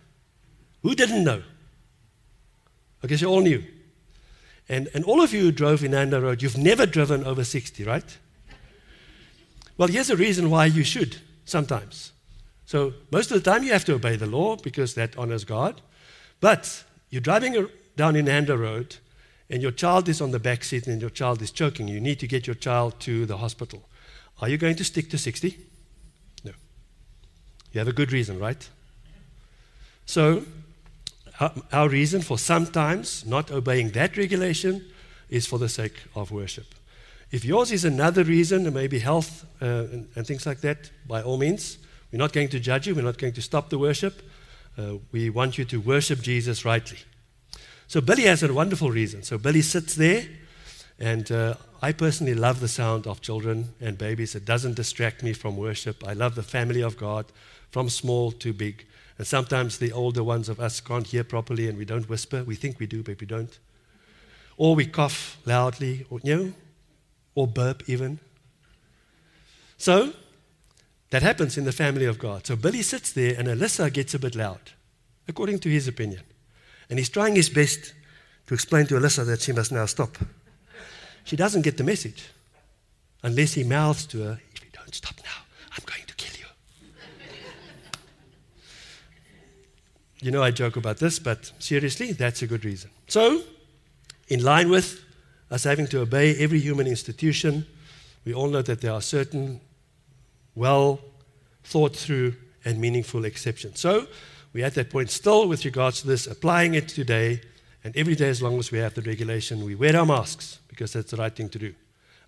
Who 0.83 0.93
didn't 0.93 1.23
know? 1.23 1.41
I 3.03 3.07
guess 3.07 3.21
you 3.21 3.27
all 3.27 3.41
knew. 3.41 3.63
And, 4.67 4.89
and 4.93 5.03
all 5.05 5.21
of 5.21 5.33
you 5.33 5.41
who 5.41 5.51
drove 5.51 5.81
Inanda 5.81 6.21
Road, 6.21 6.41
you've 6.41 6.57
never 6.57 6.85
driven 6.85 7.23
over 7.23 7.43
60, 7.43 7.83
right? 7.83 8.17
Well, 9.77 9.89
here's 9.89 10.09
a 10.09 10.15
reason 10.15 10.49
why 10.49 10.65
you 10.65 10.83
should 10.83 11.17
sometimes. 11.45 12.11
So, 12.65 12.93
most 13.11 13.31
of 13.31 13.43
the 13.43 13.51
time, 13.51 13.63
you 13.63 13.71
have 13.71 13.85
to 13.85 13.93
obey 13.93 14.15
the 14.15 14.25
law 14.25 14.55
because 14.55 14.95
that 14.95 15.17
honors 15.17 15.43
God. 15.43 15.81
But 16.39 16.83
you're 17.09 17.21
driving 17.21 17.67
down 17.95 18.15
Inanda 18.15 18.57
Road, 18.57 18.97
and 19.49 19.61
your 19.61 19.71
child 19.71 20.09
is 20.09 20.21
on 20.21 20.31
the 20.31 20.39
back 20.39 20.63
seat 20.63 20.87
and 20.87 20.99
your 20.99 21.09
child 21.09 21.41
is 21.41 21.51
choking. 21.51 21.87
You 21.87 21.99
need 21.99 22.19
to 22.19 22.27
get 22.27 22.47
your 22.47 22.55
child 22.55 22.99
to 23.01 23.25
the 23.25 23.37
hospital. 23.37 23.87
Are 24.41 24.49
you 24.49 24.57
going 24.57 24.75
to 24.77 24.83
stick 24.83 25.09
to 25.11 25.17
60? 25.17 25.57
No. 26.43 26.51
You 27.71 27.79
have 27.79 27.87
a 27.87 27.93
good 27.93 28.11
reason, 28.11 28.39
right? 28.39 28.67
So, 30.05 30.43
our 31.71 31.89
reason 31.89 32.21
for 32.21 32.37
sometimes 32.37 33.25
not 33.25 33.51
obeying 33.51 33.91
that 33.91 34.17
regulation 34.17 34.85
is 35.29 35.45
for 35.45 35.59
the 35.59 35.69
sake 35.69 36.03
of 36.15 36.31
worship. 36.31 36.65
If 37.31 37.43
yours 37.43 37.71
is 37.71 37.83
another 37.85 38.23
reason, 38.23 38.71
maybe 38.73 38.99
health 38.99 39.45
uh, 39.61 39.65
and, 39.65 40.07
and, 40.15 40.27
things 40.27 40.45
like 40.45 40.61
that, 40.61 40.91
by 41.07 41.21
all 41.21 41.37
means, 41.37 41.77
we're 42.15 42.19
not 42.19 42.31
going 42.31 42.47
to 42.47 42.61
judge 42.61 42.87
you. 42.87 42.95
We're 42.95 43.01
not 43.01 43.17
going 43.17 43.33
to 43.33 43.41
stop 43.41 43.67
the 43.67 43.77
worship. 43.77 44.21
Uh, 44.77 44.99
we 45.11 45.29
want 45.29 45.57
you 45.57 45.65
to 45.65 45.81
worship 45.81 46.21
Jesus 46.21 46.63
rightly. 46.63 46.99
So 47.87 47.99
Billy 47.99 48.23
has 48.23 48.41
a 48.41 48.53
wonderful 48.53 48.89
reason. 48.89 49.21
So 49.21 49.37
Billy 49.37 49.61
sits 49.61 49.95
there 49.95 50.23
and 50.97 51.29
uh, 51.29 51.55
I 51.81 51.91
personally 51.91 52.33
love 52.33 52.61
the 52.61 52.69
sound 52.69 53.05
of 53.05 53.19
children 53.19 53.73
and 53.81 53.97
babies. 53.97 54.33
It 54.33 54.45
doesn't 54.45 54.75
distract 54.75 55.23
me 55.23 55.33
from 55.33 55.57
worship. 55.57 56.07
I 56.07 56.13
love 56.13 56.35
the 56.35 56.43
family 56.43 56.79
of 56.79 56.95
God 56.95 57.25
from 57.69 57.89
small 57.89 58.31
to 58.31 58.53
big. 58.53 58.85
And 59.17 59.27
sometimes 59.27 59.77
the 59.77 59.91
older 59.91 60.23
ones 60.23 60.47
of 60.47 60.57
us 60.61 60.79
can't 60.79 61.07
hear 61.07 61.25
properly 61.25 61.67
and 61.67 61.77
we 61.77 61.83
don't 61.83 62.07
whisper. 62.07 62.45
We 62.45 62.55
think 62.55 62.79
we 62.79 62.85
do, 62.85 63.03
but 63.03 63.19
we 63.19 63.27
don't. 63.27 63.59
Or 64.55 64.73
we 64.73 64.85
cough 64.85 65.37
loudly, 65.45 66.05
or, 66.09 66.21
you 66.23 66.35
know, 66.37 66.53
or 67.35 67.45
burp 67.45 67.89
even. 67.89 68.21
So 69.75 70.13
that 71.09 71.21
happens 71.21 71.57
in 71.57 71.65
the 71.65 71.71
family 71.71 72.05
of 72.05 72.19
God. 72.19 72.45
So 72.45 72.55
Billy 72.55 72.81
sits 72.81 73.11
there 73.11 73.35
and 73.37 73.47
Alyssa 73.47 73.91
gets 73.91 74.13
a 74.13 74.19
bit 74.19 74.35
loud, 74.35 74.71
according 75.27 75.59
to 75.59 75.69
his 75.69 75.87
opinion. 75.87 76.21
And 76.89 76.99
he's 76.99 77.09
trying 77.09 77.35
his 77.35 77.49
best 77.49 77.93
to 78.47 78.53
explain 78.53 78.85
to 78.87 78.95
Alyssa 78.95 79.25
that 79.25 79.41
she 79.41 79.51
must 79.51 79.71
now 79.71 79.85
stop. 79.85 80.17
She 81.23 81.35
doesn't 81.35 81.63
get 81.63 81.77
the 81.77 81.83
message 81.83 82.29
unless 83.23 83.53
he 83.53 83.63
mouths 83.63 84.05
to 84.07 84.19
her, 84.23 84.39
If 84.53 84.63
you 84.63 84.69
don't 84.71 84.93
stop 84.93 85.15
now, 85.23 85.41
I'm 85.71 85.83
going 85.85 86.05
to 86.05 86.15
kill 86.15 86.39
you. 86.39 86.45
you 90.21 90.31
know, 90.31 90.43
I 90.43 90.51
joke 90.51 90.75
about 90.75 90.97
this, 90.97 91.17
but 91.17 91.51
seriously, 91.59 92.11
that's 92.11 92.41
a 92.43 92.47
good 92.47 92.63
reason. 92.63 92.91
So, 93.07 93.41
in 94.27 94.43
line 94.43 94.69
with 94.69 95.03
us 95.49 95.63
having 95.63 95.87
to 95.87 96.01
obey 96.01 96.35
every 96.37 96.59
human 96.59 96.87
institution, 96.87 97.65
we 98.25 98.33
all 98.33 98.49
know 98.49 98.61
that 98.61 98.81
there 98.81 98.91
are 98.91 99.01
certain 99.01 99.61
well 100.55 100.99
thought 101.63 101.95
through 101.95 102.35
and 102.63 102.79
meaningful 102.79 103.25
exception. 103.25 103.75
So, 103.75 104.07
we're 104.53 104.65
at 104.65 104.75
that 104.75 104.89
point 104.89 105.09
still 105.09 105.47
with 105.49 105.65
regards 105.65 106.01
to 106.01 106.07
this, 106.07 106.27
applying 106.27 106.75
it 106.75 106.87
today, 106.87 107.41
and 107.83 107.95
every 107.97 108.15
day, 108.15 108.29
as 108.29 108.41
long 108.41 108.57
as 108.57 108.71
we 108.71 108.79
have 108.79 108.93
the 108.93 109.01
regulation, 109.01 109.63
we 109.63 109.75
wear 109.75 109.95
our 109.95 110.05
masks 110.05 110.59
because 110.69 110.93
that's 110.93 111.11
the 111.11 111.17
right 111.17 111.35
thing 111.35 111.49
to 111.49 111.59
do, 111.59 111.75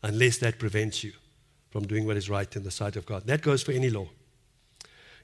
unless 0.03 0.37
that 0.39 0.59
prevents 0.59 1.03
you 1.03 1.13
from 1.71 1.87
doing 1.87 2.05
what 2.05 2.17
is 2.17 2.29
right 2.29 2.53
in 2.55 2.63
the 2.63 2.71
sight 2.71 2.95
of 2.95 3.05
God. 3.05 3.25
That 3.25 3.41
goes 3.41 3.63
for 3.63 3.71
any 3.71 3.89
law. 3.89 4.07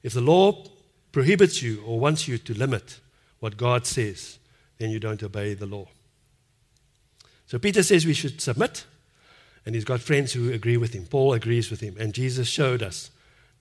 If 0.02 0.14
the 0.14 0.22
law 0.22 0.66
prohibits 1.12 1.62
you 1.62 1.84
or 1.86 2.00
wants 2.00 2.28
you 2.28 2.38
to 2.38 2.54
limit 2.54 3.00
what 3.40 3.58
God 3.58 3.86
says, 3.86 4.40
then 4.78 4.90
you 4.90 5.00
don't 5.00 5.22
obey 5.22 5.54
the 5.54 5.66
law. 5.66 5.88
So 7.46 7.60
Peter 7.60 7.84
says 7.84 8.06
we 8.06 8.14
should 8.14 8.42
submit, 8.42 8.86
and 9.66 9.76
he's 9.76 9.86
got 9.86 10.02
friends 10.02 10.34
who 10.34 10.52
agree 10.52 10.78
with 10.78 10.94
him. 10.94 11.06
Paul 11.06 11.34
agrees 11.34 11.70
with 11.70 11.80
him, 11.80 11.96
and 12.00 12.14
Jesus 12.14 12.48
showed 12.48 12.84
us 12.84 13.12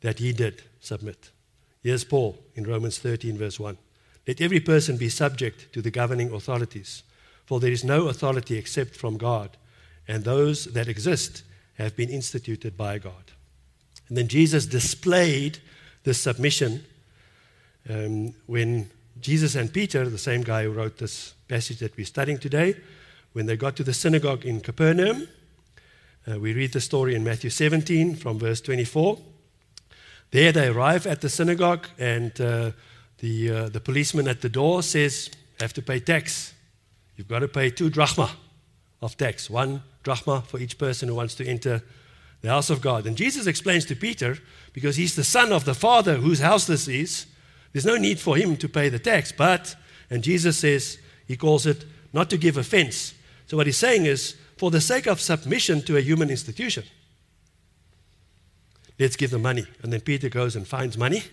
that 0.00 0.18
he 0.18 0.32
did 0.32 0.62
submit. 0.80 1.30
Here's 1.82 2.04
Paul 2.04 2.38
in 2.54 2.64
Romans 2.64 2.98
13, 2.98 3.36
verse 3.36 3.58
1. 3.58 3.76
Let 4.26 4.40
every 4.40 4.60
person 4.60 4.96
be 4.96 5.08
subject 5.08 5.72
to 5.72 5.82
the 5.82 5.90
governing 5.90 6.32
authorities 6.32 7.02
for 7.52 7.60
there 7.60 7.72
is 7.72 7.84
no 7.84 8.08
authority 8.08 8.56
except 8.56 8.96
from 8.96 9.16
God, 9.16 9.56
and 10.08 10.24
those 10.24 10.66
that 10.66 10.88
exist 10.88 11.42
have 11.74 11.96
been 11.96 12.08
instituted 12.08 12.76
by 12.76 12.98
God. 12.98 13.32
And 14.08 14.16
then 14.16 14.28
Jesus 14.28 14.66
displayed 14.66 15.58
this 16.04 16.20
submission 16.20 16.84
um, 17.90 18.34
when 18.46 18.90
Jesus 19.20 19.54
and 19.54 19.72
Peter, 19.72 20.08
the 20.08 20.18
same 20.18 20.42
guy 20.42 20.64
who 20.64 20.70
wrote 20.70 20.98
this 20.98 21.34
passage 21.48 21.78
that 21.80 21.96
we're 21.96 22.06
studying 22.06 22.38
today, 22.38 22.76
when 23.32 23.46
they 23.46 23.56
got 23.56 23.76
to 23.76 23.84
the 23.84 23.92
synagogue 23.92 24.44
in 24.44 24.60
Capernaum, 24.60 25.28
uh, 26.30 26.38
we 26.38 26.52
read 26.52 26.72
the 26.72 26.80
story 26.80 27.14
in 27.14 27.24
Matthew 27.24 27.50
17 27.50 28.14
from 28.14 28.38
verse 28.38 28.60
24. 28.60 29.18
There 30.30 30.52
they 30.52 30.68
arrive 30.68 31.06
at 31.06 31.20
the 31.20 31.28
synagogue, 31.28 31.88
and 31.98 32.40
uh, 32.40 32.70
the, 33.18 33.50
uh, 33.50 33.68
the 33.68 33.80
policeman 33.80 34.28
at 34.28 34.40
the 34.40 34.48
door 34.48 34.82
says, 34.82 35.30
Have 35.60 35.72
to 35.74 35.82
pay 35.82 35.98
tax. 35.98 36.54
You've 37.16 37.28
got 37.28 37.40
to 37.40 37.48
pay 37.48 37.70
two 37.70 37.90
drachma 37.90 38.30
of 39.00 39.16
tax, 39.16 39.50
one 39.50 39.82
drachma 40.04 40.42
for 40.42 40.60
each 40.60 40.78
person 40.78 41.08
who 41.08 41.14
wants 41.16 41.34
to 41.34 41.46
enter 41.46 41.82
the 42.40 42.48
house 42.48 42.70
of 42.70 42.80
God. 42.80 43.06
And 43.06 43.16
Jesus 43.16 43.46
explains 43.46 43.84
to 43.86 43.96
Peter, 43.96 44.38
because 44.72 44.96
he's 44.96 45.16
the 45.16 45.24
son 45.24 45.52
of 45.52 45.64
the 45.64 45.74
Father 45.74 46.16
whose 46.16 46.40
house 46.40 46.66
this 46.66 46.86
is, 46.86 47.26
there's 47.72 47.86
no 47.86 47.96
need 47.96 48.20
for 48.20 48.36
him 48.36 48.56
to 48.58 48.68
pay 48.68 48.88
the 48.88 48.98
tax. 48.98 49.32
But, 49.32 49.74
and 50.08 50.22
Jesus 50.22 50.58
says, 50.58 50.98
he 51.26 51.36
calls 51.36 51.66
it 51.66 51.84
not 52.12 52.30
to 52.30 52.36
give 52.36 52.56
offense. 52.56 53.14
So 53.46 53.56
what 53.56 53.66
he's 53.66 53.76
saying 53.76 54.06
is, 54.06 54.36
for 54.62 54.70
the 54.70 54.80
sake 54.80 55.08
of 55.08 55.20
submission 55.20 55.82
to 55.82 55.96
a 55.96 56.00
human 56.00 56.30
institution, 56.30 56.84
let's 58.96 59.16
give 59.16 59.32
the 59.32 59.38
money. 59.40 59.66
And 59.82 59.92
then 59.92 60.00
Peter 60.00 60.28
goes 60.28 60.54
and 60.54 60.68
finds 60.68 60.96
money, 60.96 61.24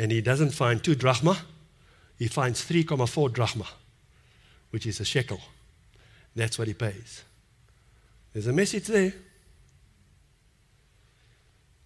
and 0.00 0.10
he 0.10 0.20
doesn't 0.20 0.50
find 0.50 0.82
two 0.82 0.96
drachma, 0.96 1.38
he 2.18 2.26
finds 2.26 2.60
3,4 2.68 3.32
drachma 3.32 3.66
which 4.70 4.84
is 4.84 4.98
a 4.98 5.04
shekel. 5.04 5.40
That's 6.34 6.58
what 6.58 6.66
he 6.66 6.74
pays. 6.74 7.22
There's 8.32 8.48
a 8.48 8.52
message 8.52 8.88
there. 8.88 9.12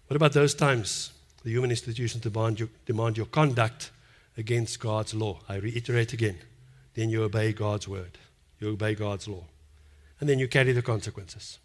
What 0.07 0.15
about 0.15 0.33
those 0.33 0.55
times 0.55 1.11
the 1.43 1.51
human 1.51 1.69
institutions 1.69 2.23
demand, 2.23 2.67
demand 2.87 3.17
your 3.17 3.27
conduct 3.27 3.91
against 4.35 4.79
God's 4.79 5.13
law? 5.13 5.41
I 5.47 5.57
reiterate 5.57 6.11
again. 6.11 6.39
Then 6.95 7.11
you 7.11 7.21
obey 7.21 7.53
God's 7.53 7.87
word, 7.87 8.17
you 8.59 8.69
obey 8.69 8.95
God's 8.95 9.27
law, 9.27 9.43
and 10.23 10.29
then 10.29 10.39
you 10.39 10.47
carry 10.47 10.71
the 10.71 10.81
consequences. 10.81 11.59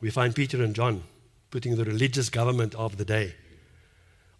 We 0.00 0.08
find 0.08 0.34
Peter 0.34 0.62
and 0.62 0.74
John 0.74 1.02
putting 1.50 1.76
the 1.76 1.84
religious 1.84 2.30
government 2.30 2.74
of 2.74 2.96
the 2.96 3.04
day 3.04 3.34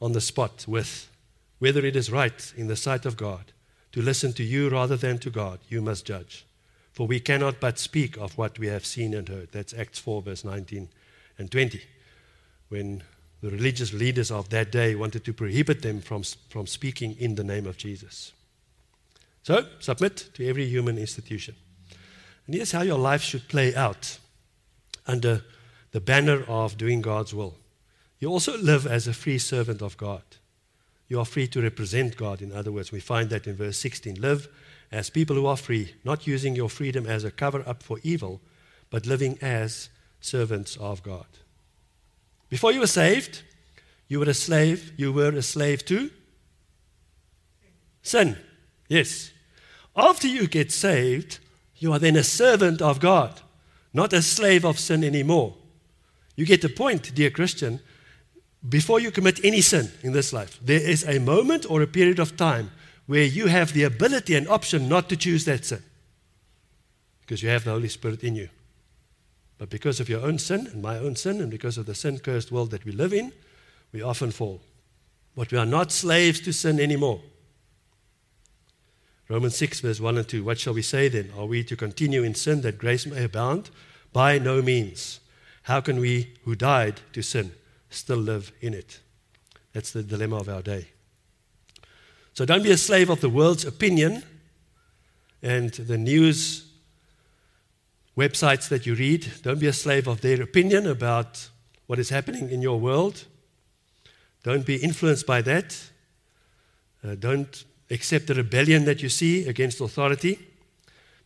on 0.01 0.13
the 0.13 0.23
spot 0.23 0.65
with 0.67 1.11
whether 1.59 1.85
it 1.85 1.97
is 1.97 2.11
right 2.11 2.51
in 2.57 2.69
the 2.69 2.77
sight 2.77 3.05
of 3.05 3.19
God 3.19 3.53
to 3.93 4.01
listen 4.01 4.33
to 4.33 4.43
you 4.43 4.71
rather 4.71 4.97
than 4.97 5.19
to 5.19 5.29
God, 5.29 5.59
you 5.69 5.83
must 5.83 6.07
judge. 6.07 6.47
For 6.93 7.07
we 7.07 7.21
cannot 7.21 7.61
but 7.61 7.79
speak 7.79 8.17
of 8.17 8.39
what 8.39 8.59
we 8.59 8.69
have 8.69 8.87
seen 8.87 9.13
and 9.13 9.29
heard. 9.29 9.53
That's 9.53 9.75
Acts 9.75 9.99
4, 9.99 10.23
verse 10.23 10.45
19 10.47 10.89
and 11.37 11.51
20. 11.51 11.83
When 12.71 13.03
the 13.43 13.51
religious 13.51 13.93
leaders 13.93 14.31
of 14.31 14.49
that 14.49 14.73
day 14.73 14.95
wanted 14.95 15.27
to 15.27 15.35
prohibit 15.35 15.83
them 15.83 16.01
from, 16.01 16.23
from 16.49 16.67
speaking 16.67 17.17
in 17.19 17.35
the 17.35 17.45
name 17.45 17.67
of 17.67 17.77
Jesus. 17.77 18.33
So, 19.43 19.67
submit 19.79 20.31
to 20.35 20.47
every 20.47 20.67
human 20.67 20.99
institution. 20.99 21.55
And 22.47 22.55
here's 22.55 22.73
how 22.73 22.83
your 22.83 22.99
life 22.99 23.23
should 23.23 23.49
play 23.49 23.75
out 23.75 24.19
under 25.07 25.43
the 25.93 26.01
banner 26.01 26.45
of 26.47 26.77
doing 26.77 27.01
God's 27.01 27.35
will. 27.35 27.57
You 28.19 28.29
also 28.29 28.59
live 28.59 28.87
as 28.87 29.07
a 29.07 29.13
free 29.13 29.39
servant 29.39 29.83
of 29.83 29.97
God. 29.97 30.23
You 31.09 31.19
are 31.19 31.25
free 31.25 31.49
to 31.49 31.63
represent 31.63 32.17
God, 32.17 32.43
in 32.43 32.53
other 32.53 32.71
words. 32.71 32.93
We 32.93 33.01
find 33.01 33.31
that 33.31 33.47
in 33.47 33.57
verse 33.57 33.79
16. 33.79 34.21
Live 34.21 34.49
as 34.93 35.11
people 35.11 35.37
who 35.37 35.47
are 35.47 35.57
free, 35.57 35.95
not 36.05 36.27
using 36.27 36.55
your 36.55 36.69
freedom 36.69 37.07
as 37.07 37.25
a 37.25 37.31
cover 37.31 37.65
up 37.67 37.83
for 37.83 37.99
evil, 38.03 38.41
but 38.91 39.07
living 39.07 39.39
as 39.41 39.89
servants 40.21 40.77
of 40.77 41.03
God. 41.03 41.27
Before 42.49 42.73
you 42.73 42.81
were 42.81 42.87
saved, 42.87 43.43
you 44.09 44.19
were 44.19 44.29
a 44.29 44.35
slave. 44.35 44.93
You 44.97 45.13
were 45.13 45.31
a 45.31 45.43
slave 45.43 45.85
to 45.87 46.11
sin. 48.03 48.37
Yes. 48.91 49.31
After 49.97 50.27
you 50.27 50.47
get 50.47 50.71
saved, 50.73 51.39
you 51.77 51.93
are 51.93 51.99
then 51.99 52.17
a 52.17 52.25
servant 52.25 52.83
of 52.83 53.01
God, 53.01 53.41
not 53.95 54.13
a 54.13 54.21
slave 54.21 54.65
of 54.65 54.79
sin 54.79 55.03
anymore. 55.03 55.55
You 56.37 56.45
get 56.45 56.61
the 56.61 56.69
point, 56.69 57.15
dear 57.15 57.31
Christian. 57.31 57.81
Before 58.69 59.01
you 59.01 59.11
commit 59.11 59.43
any 59.43 59.63
sin 59.63 59.91
in 60.03 60.13
this 60.13 60.33
life, 60.33 60.59
there 60.63 60.81
is 60.81 61.05
a 61.05 61.19
moment 61.19 61.65
or 61.71 61.81
a 61.81 61.87
period 61.87 62.19
of 62.19 62.37
time 62.37 62.73
where 63.07 63.25
you 63.25 63.47
have 63.47 63.73
the 63.73 63.85
ability 63.85 64.35
and 64.35 64.47
option 64.49 64.89
not 64.89 65.09
to 65.09 65.17
choose 65.17 65.45
that 65.47 65.65
sin 65.65 65.83
because 67.21 67.43
you 67.43 67.49
have 67.49 67.65
the 67.65 67.71
Holy 67.71 67.89
Spirit 67.89 68.25
in 68.25 68.35
you. 68.35 68.49
But 69.57 69.71
because 69.71 70.01
of 70.01 70.09
your 70.09 70.23
own 70.23 70.39
sin 70.39 70.67
and 70.67 70.83
my 70.83 70.99
own 70.99 71.15
sin, 71.15 71.41
and 71.41 71.49
because 71.51 71.79
of 71.79 71.87
the 71.87 71.95
sin 71.95 72.19
cursed 72.19 72.51
world 72.51 72.73
that 72.73 72.85
we 72.85 72.91
live 72.91 73.13
in, 73.13 73.33
we 73.93 74.03
often 74.03 74.33
fall. 74.33 74.61
But 75.37 75.53
we 75.53 75.59
are 75.59 75.67
not 75.67 75.93
slaves 75.93 76.41
to 76.41 76.53
sin 76.53 76.81
anymore. 76.81 77.21
Romans 79.31 79.57
6, 79.57 79.79
verse 79.79 80.01
1 80.01 80.19
and 80.19 80.29
2. 80.29 80.43
What 80.43 80.59
shall 80.59 80.75
we 80.75 80.83
say 80.83 81.09
then? 81.09 81.31
Are 81.39 81.47
we 81.47 81.63
to 81.63 81.77
continue 81.77 82.25
in 82.25 82.35
sin 82.35 82.63
that 82.63 82.79
grace 82.79 83.07
may 83.07 83.23
abound? 83.23 83.71
By 84.13 84.41
no 84.41 84.61
means. 84.61 85.21
How 85.63 85.81
can 85.81 86.01
we 86.01 86.35
who 86.45 86.57
died 86.57 87.01
to 87.13 87.23
sin 87.23 87.53
still 87.91 88.17
live 88.17 88.51
in 88.61 88.75
it? 88.75 88.99
That's 89.73 89.93
the 89.93 90.03
dilemma 90.03 90.39
of 90.39 90.49
our 90.49 90.63
day. 90.63 90.89
So 92.35 92.45
don't 92.45 92.65
be 92.65 92.73
a 92.73 92.77
slave 92.77 93.09
of 93.09 93.21
the 93.21 93.29
world's 93.29 93.65
opinion 93.65 94.25
and 95.43 95.71
the 95.71 95.99
news 95.99 96.67
websites 98.17 98.69
that 98.69 98.85
you 98.85 98.97
read. 98.97 99.31
Don't 99.43 99.61
be 99.61 99.69
a 99.69 99.73
slave 99.73 100.09
of 100.09 100.23
their 100.23 100.43
opinion 100.43 100.89
about 100.89 101.49
what 101.87 102.01
is 102.01 102.09
happening 102.09 102.51
in 102.51 102.63
your 102.63 102.81
world. 102.81 103.27
Don't 104.43 104.67
be 104.67 104.77
influenced 104.79 105.25
by 105.25 105.41
that. 105.43 105.91
Uh, 107.05 107.15
don't 107.15 107.65
accept 107.91 108.27
the 108.27 108.35
rebellion 108.35 108.85
that 108.85 109.03
you 109.03 109.09
see 109.09 109.47
against 109.47 109.81
authority. 109.81 110.39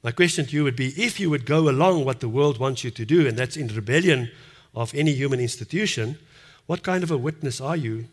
My 0.02 0.12
question 0.12 0.46
to 0.46 0.56
you 0.56 0.64
would 0.64 0.76
be 0.76 0.88
if 1.02 1.18
you 1.18 1.30
would 1.30 1.46
go 1.46 1.68
along 1.68 2.04
what 2.04 2.20
the 2.20 2.28
world 2.28 2.58
wants 2.58 2.84
you 2.84 2.90
to 2.90 3.04
do, 3.04 3.26
and 3.26 3.38
that's 3.38 3.56
in 3.56 3.68
rebellion 3.68 4.30
of 4.74 4.94
any 4.94 5.12
human 5.12 5.40
institution, 5.40 6.18
what 6.66 6.82
kind 6.82 7.02
of 7.02 7.10
a 7.10 7.18
witness 7.18 7.60
are 7.60 7.76
you 7.76 8.06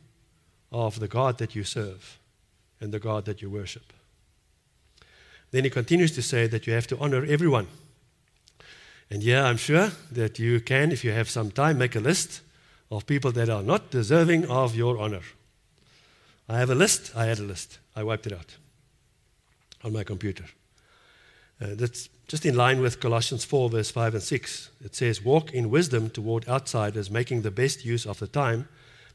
of 0.72 1.00
the 1.00 1.08
God 1.08 1.38
that 1.38 1.56
you 1.56 1.64
serve 1.64 2.20
and 2.80 2.94
the 2.94 3.00
God 3.00 3.26
that 3.26 3.42
you 3.42 3.50
worship? 3.50 3.94
Then 5.52 5.64
he 5.66 5.70
continues 5.70 6.14
to 6.16 6.22
say 6.22 6.48
that 6.48 6.66
you 6.66 6.74
have 6.74 6.88
to 6.88 6.98
honor 6.98 7.26
everyone. 7.26 7.68
And 9.10 9.22
yeah, 9.22 9.46
I'm 9.46 9.58
sure 9.58 9.92
that 10.12 10.40
you 10.40 10.62
can, 10.62 10.92
if 10.92 11.04
you 11.04 11.12
have 11.12 11.30
some 11.30 11.52
time, 11.52 11.78
make 11.78 11.96
a 11.96 12.00
list 12.00 12.42
of 12.90 13.06
people 13.06 13.32
that 13.34 13.50
are 13.50 13.64
not 13.64 13.92
deserving 13.92 14.46
of 14.50 14.76
your 14.76 14.98
honor. 14.98 15.22
I 16.52 16.60
have 16.60 16.70
a 16.70 16.76
list. 16.76 17.16
I 17.16 17.26
had 17.26 17.40
a 17.40 17.44
list. 17.44 17.80
I 17.96 18.04
wiped 18.04 18.28
it 18.28 18.34
out 18.34 18.58
on 19.86 19.94
my 19.94 20.04
computer. 20.04 20.44
Uh, 21.62 21.76
that's 21.76 22.10
just 22.28 22.46
in 22.46 22.56
line 22.56 22.82
with 22.82 23.00
Colossians 23.00 23.46
4, 23.46 23.70
verse 23.70 23.90
5 23.90 24.16
and 24.16 24.24
6. 24.24 24.70
It 24.84 24.94
says, 24.94 25.24
Walk 25.24 25.54
in 25.54 25.70
wisdom 25.70 26.10
toward 26.10 26.46
outsiders, 26.50 27.10
making 27.10 27.44
the 27.44 27.52
best 27.52 27.86
use 27.86 28.06
of 28.06 28.20
the 28.20 28.28
time. 28.28 28.68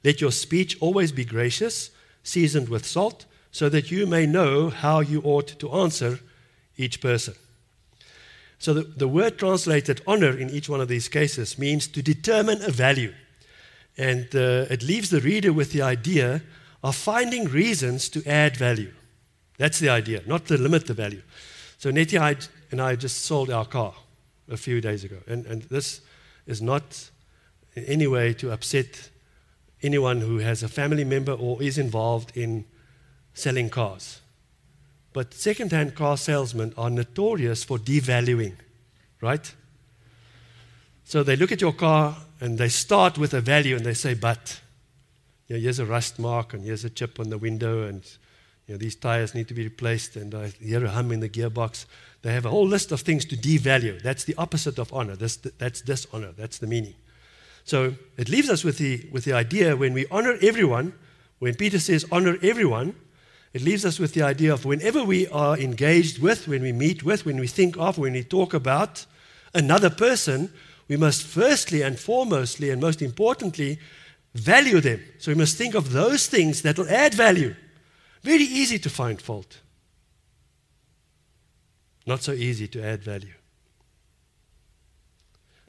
Let 0.02 0.22
your 0.22 0.32
speech 0.32 0.78
always 0.80 1.12
be 1.12 1.26
gracious, 1.26 1.90
seasoned 2.22 2.70
with 2.70 2.86
salt, 2.86 3.26
so 3.50 3.68
that 3.68 3.90
you 3.90 4.06
may 4.06 4.24
know 4.24 4.70
how 4.70 5.00
you 5.00 5.20
ought 5.22 5.58
to 5.58 5.72
answer 5.72 6.20
each 6.78 7.02
person. 7.02 7.34
So 8.58 8.72
the, 8.72 8.82
the 8.82 9.08
word 9.08 9.38
translated 9.38 10.00
honor 10.06 10.34
in 10.34 10.48
each 10.48 10.70
one 10.70 10.80
of 10.80 10.88
these 10.88 11.08
cases 11.08 11.58
means 11.58 11.86
to 11.88 12.02
determine 12.02 12.62
a 12.62 12.70
value. 12.70 13.12
And 13.98 14.34
uh, 14.34 14.72
it 14.72 14.82
leaves 14.82 15.10
the 15.10 15.20
reader 15.20 15.52
with 15.52 15.72
the 15.72 15.82
idea 15.82 16.40
of 16.86 16.94
finding 16.94 17.46
reasons 17.46 18.08
to 18.10 18.24
add 18.26 18.56
value. 18.56 18.92
That's 19.58 19.80
the 19.80 19.88
idea, 19.88 20.22
not 20.24 20.46
to 20.46 20.56
limit 20.56 20.86
the 20.86 20.94
value. 20.94 21.22
So 21.78 21.90
Nettie 21.90 22.16
and 22.16 22.80
I 22.80 22.94
just 22.94 23.24
sold 23.24 23.50
our 23.50 23.64
car 23.64 23.92
a 24.48 24.56
few 24.56 24.80
days 24.80 25.02
ago. 25.02 25.16
And, 25.26 25.46
and 25.46 25.62
this 25.62 26.00
is 26.46 26.62
not 26.62 27.10
in 27.74 27.84
any 27.86 28.06
way 28.06 28.34
to 28.34 28.52
upset 28.52 29.10
anyone 29.82 30.20
who 30.20 30.38
has 30.38 30.62
a 30.62 30.68
family 30.68 31.04
member 31.04 31.32
or 31.32 31.60
is 31.60 31.76
involved 31.76 32.36
in 32.36 32.64
selling 33.34 33.68
cars. 33.68 34.20
But 35.12 35.34
second-hand 35.34 35.96
car 35.96 36.16
salesmen 36.16 36.72
are 36.76 36.90
notorious 36.90 37.64
for 37.64 37.78
devaluing, 37.78 38.54
right? 39.20 39.52
So 41.04 41.24
they 41.24 41.34
look 41.34 41.50
at 41.50 41.60
your 41.60 41.72
car 41.72 42.16
and 42.40 42.58
they 42.58 42.68
start 42.68 43.18
with 43.18 43.34
a 43.34 43.40
value 43.40 43.74
and 43.74 43.84
they 43.84 43.94
say, 43.94 44.14
but 44.14 44.60
you 45.48 45.56
know, 45.56 45.62
here's 45.62 45.78
a 45.78 45.86
rust 45.86 46.18
mark 46.18 46.54
and 46.54 46.64
here's 46.64 46.84
a 46.84 46.90
chip 46.90 47.20
on 47.20 47.30
the 47.30 47.38
window 47.38 47.84
and 47.84 48.04
you 48.66 48.74
know, 48.74 48.78
these 48.78 48.96
tires 48.96 49.34
need 49.34 49.46
to 49.48 49.54
be 49.54 49.62
replaced 49.64 50.16
and 50.16 50.34
I 50.34 50.48
hear 50.48 50.84
a 50.84 50.90
hum 50.90 51.12
in 51.12 51.20
the 51.20 51.28
gearbox. 51.28 51.86
They 52.22 52.32
have 52.32 52.46
a 52.46 52.50
whole 52.50 52.66
list 52.66 52.90
of 52.90 53.00
things 53.02 53.24
to 53.26 53.36
devalue. 53.36 54.02
That's 54.02 54.24
the 54.24 54.34
opposite 54.36 54.78
of 54.78 54.92
honor. 54.92 55.14
That's, 55.14 55.36
that's 55.36 55.80
dishonor. 55.80 56.32
That's 56.36 56.58
the 56.58 56.66
meaning. 56.66 56.94
So 57.64 57.94
it 58.16 58.28
leaves 58.28 58.50
us 58.50 58.64
with 58.64 58.78
the, 58.78 59.06
with 59.12 59.24
the 59.24 59.32
idea 59.32 59.76
when 59.76 59.92
we 59.92 60.06
honor 60.10 60.36
everyone, 60.42 60.94
when 61.38 61.54
Peter 61.54 61.78
says 61.78 62.04
honor 62.10 62.38
everyone, 62.42 62.96
it 63.52 63.62
leaves 63.62 63.84
us 63.84 63.98
with 63.98 64.14
the 64.14 64.22
idea 64.22 64.52
of 64.52 64.64
whenever 64.64 65.04
we 65.04 65.28
are 65.28 65.56
engaged 65.56 66.20
with, 66.20 66.48
when 66.48 66.62
we 66.62 66.72
meet 66.72 67.02
with, 67.02 67.24
when 67.24 67.38
we 67.38 67.46
think 67.46 67.76
of, 67.78 67.98
when 67.98 68.12
we 68.12 68.22
talk 68.22 68.52
about 68.52 69.06
another 69.54 69.90
person, 69.90 70.52
we 70.88 70.96
must 70.96 71.22
firstly 71.22 71.82
and 71.82 71.96
foremostly 71.96 72.72
and 72.72 72.80
most 72.80 73.00
importantly 73.00 73.78
value 74.38 74.80
them. 74.80 75.00
So 75.18 75.30
we 75.30 75.36
must 75.36 75.56
think 75.56 75.74
of 75.74 75.92
those 75.92 76.26
things 76.26 76.62
that 76.62 76.78
will 76.78 76.88
add 76.88 77.14
value. 77.14 77.54
Very 78.22 78.44
easy 78.44 78.78
to 78.78 78.90
find 78.90 79.20
fault. 79.20 79.60
Not 82.06 82.22
so 82.22 82.32
easy 82.32 82.68
to 82.68 82.82
add 82.82 83.02
value. 83.02 83.34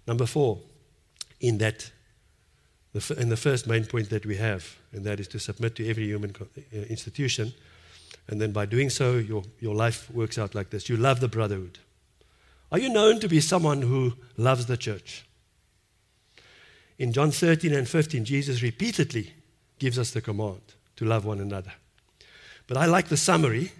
Number 0.08 0.25
four, 0.25 0.60
in 1.39 1.58
that, 1.58 1.91
in 3.17 3.30
the 3.30 3.38
first 3.38 3.67
main 3.67 3.86
point 3.86 4.10
that 4.10 4.25
we 4.25 4.38
have, 4.38 4.77
and 4.91 5.03
that 5.06 5.19
is 5.19 5.27
to 5.30 5.39
submit 5.39 5.75
to 5.75 5.89
every 5.89 6.06
human 6.06 6.34
uh, 6.39 6.77
institution, 6.89 7.53
and 8.27 8.41
then 8.41 8.51
by 8.51 8.65
doing 8.65 8.89
so, 8.89 9.15
your, 9.15 9.43
your 9.60 9.75
life 9.75 10.10
works 10.12 10.38
out 10.38 10.56
like 10.56 10.69
this. 10.69 10.89
You 10.89 10.97
love 10.97 11.19
the 11.19 11.27
brotherhood. 11.27 11.80
Are 12.71 12.80
you 12.80 12.89
known 12.89 13.19
to 13.19 13.27
be 13.27 13.39
someone 13.39 13.82
who 13.82 14.13
loves 14.36 14.65
the 14.65 14.77
church? 14.77 15.26
In 16.99 17.13
John 17.13 17.31
13 17.31 17.73
and 17.73 17.88
15, 17.88 18.25
Jesus 18.25 18.63
repeatedly 18.63 19.33
gives 19.79 19.99
us 19.99 20.12
the 20.12 20.21
command 20.21 20.62
to 20.95 21.05
love 21.05 21.25
one 21.25 21.39
another. 21.39 21.73
But 22.67 22.77
I 22.77 22.86
like 22.86 23.07
the 23.07 23.17
summary 23.17 23.71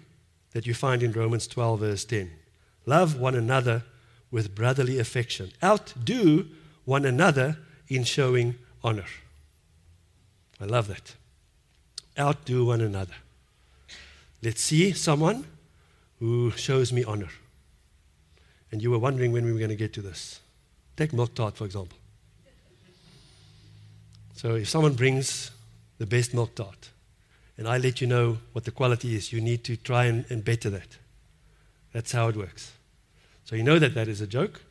that 0.52 0.66
you 0.66 0.74
find 0.74 1.02
in 1.02 1.12
Romans 1.12 1.46
12, 1.46 1.80
verse 1.80 2.04
10. 2.04 2.30
Love 2.86 3.18
one 3.18 3.34
another 3.34 3.82
with 4.30 4.54
brotherly 4.54 4.98
affection. 4.98 5.50
Outdo 5.62 6.46
one 6.84 7.04
another 7.04 7.58
in 7.88 8.04
showing 8.04 8.54
honor. 8.82 9.04
I 10.60 10.64
love 10.64 10.88
that. 10.88 11.14
Outdo 12.18 12.66
one 12.66 12.80
another. 12.80 13.14
Let's 14.42 14.62
see 14.62 14.92
someone 14.92 15.44
who 16.18 16.50
shows 16.52 16.92
me 16.92 17.04
honor. 17.04 17.28
And 18.70 18.82
you 18.82 18.90
were 18.90 18.98
wondering 18.98 19.32
when 19.32 19.44
we 19.44 19.52
were 19.52 19.58
going 19.58 19.70
to 19.70 19.76
get 19.76 19.92
to 19.94 20.02
this. 20.02 20.40
Take 20.96 21.10
tart, 21.34 21.56
for 21.56 21.64
example. 21.64 21.96
So 24.38 24.54
if 24.54 24.68
someone 24.68 24.94
brings 24.94 25.50
the 25.98 26.06
best 26.06 26.32
milk 26.32 26.54
tart, 26.54 26.90
and 27.56 27.66
I 27.66 27.78
let 27.78 28.00
you 28.00 28.06
know 28.06 28.38
what 28.52 28.64
the 28.64 28.70
quality 28.70 29.16
is, 29.16 29.32
you 29.32 29.40
need 29.40 29.64
to 29.64 29.76
try 29.76 30.04
and, 30.04 30.24
and 30.30 30.44
better 30.44 30.70
that. 30.70 30.96
That's 31.92 32.12
how 32.12 32.28
it 32.28 32.36
works. 32.36 32.70
So 33.44 33.56
you 33.56 33.64
know 33.64 33.80
that 33.80 33.94
that 33.94 34.06
is 34.06 34.20
a 34.20 34.28
joke. 34.28 34.62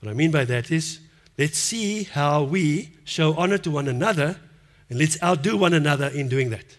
What 0.00 0.10
I 0.10 0.14
mean 0.14 0.30
by 0.30 0.46
that 0.46 0.70
is 0.70 1.00
let's 1.36 1.58
see 1.58 2.04
how 2.04 2.44
we 2.44 2.94
show 3.04 3.34
honor 3.34 3.58
to 3.58 3.70
one 3.70 3.88
another 3.88 4.40
and 4.88 4.98
let's 4.98 5.22
outdo 5.22 5.58
one 5.58 5.74
another 5.74 6.06
in 6.06 6.30
doing 6.30 6.48
that. 6.48 6.78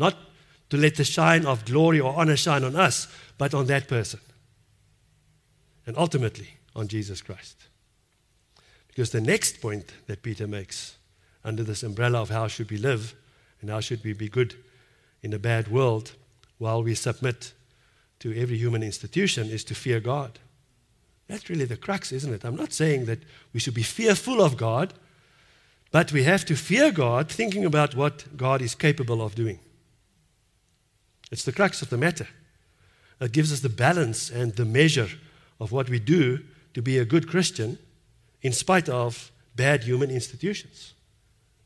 Not 0.00 0.16
to 0.70 0.76
let 0.76 0.96
the 0.96 1.04
shine 1.04 1.46
of 1.46 1.64
glory 1.64 2.00
or 2.00 2.12
honor 2.18 2.36
shine 2.36 2.64
on 2.64 2.74
us, 2.74 3.06
but 3.38 3.54
on 3.54 3.66
that 3.66 3.86
person. 3.86 4.18
And 5.86 5.96
ultimately 5.96 6.56
on 6.74 6.88
Jesus 6.88 7.22
Christ. 7.22 7.66
Because 8.88 9.10
the 9.10 9.20
next 9.20 9.60
point 9.60 9.92
that 10.08 10.24
Peter 10.24 10.48
makes 10.48 10.95
under 11.46 11.62
this 11.62 11.82
umbrella 11.82 12.20
of 12.20 12.28
how 12.28 12.48
should 12.48 12.70
we 12.70 12.76
live 12.76 13.14
and 13.60 13.70
how 13.70 13.80
should 13.80 14.02
we 14.04 14.12
be 14.12 14.28
good 14.28 14.56
in 15.22 15.32
a 15.32 15.38
bad 15.38 15.68
world 15.68 16.12
while 16.58 16.82
we 16.82 16.94
submit 16.94 17.52
to 18.18 18.34
every 18.36 18.58
human 18.58 18.82
institution 18.82 19.48
is 19.48 19.62
to 19.64 19.74
fear 19.74 20.00
God. 20.00 20.38
That's 21.28 21.48
really 21.48 21.64
the 21.64 21.76
crux, 21.76 22.12
isn't 22.12 22.32
it? 22.32 22.44
I'm 22.44 22.56
not 22.56 22.72
saying 22.72 23.06
that 23.06 23.20
we 23.52 23.60
should 23.60 23.74
be 23.74 23.82
fearful 23.82 24.42
of 24.42 24.56
God, 24.56 24.92
but 25.92 26.12
we 26.12 26.24
have 26.24 26.44
to 26.46 26.56
fear 26.56 26.90
God 26.90 27.30
thinking 27.30 27.64
about 27.64 27.94
what 27.94 28.36
God 28.36 28.60
is 28.60 28.74
capable 28.74 29.22
of 29.22 29.34
doing. 29.34 29.60
It's 31.30 31.44
the 31.44 31.52
crux 31.52 31.80
of 31.80 31.90
the 31.90 31.96
matter. 31.96 32.28
It 33.20 33.32
gives 33.32 33.52
us 33.52 33.60
the 33.60 33.68
balance 33.68 34.30
and 34.30 34.54
the 34.54 34.64
measure 34.64 35.08
of 35.60 35.72
what 35.72 35.88
we 35.88 35.98
do 35.98 36.40
to 36.74 36.82
be 36.82 36.98
a 36.98 37.04
good 37.04 37.28
Christian 37.28 37.78
in 38.42 38.52
spite 38.52 38.88
of 38.88 39.30
bad 39.54 39.84
human 39.84 40.10
institutions. 40.10 40.94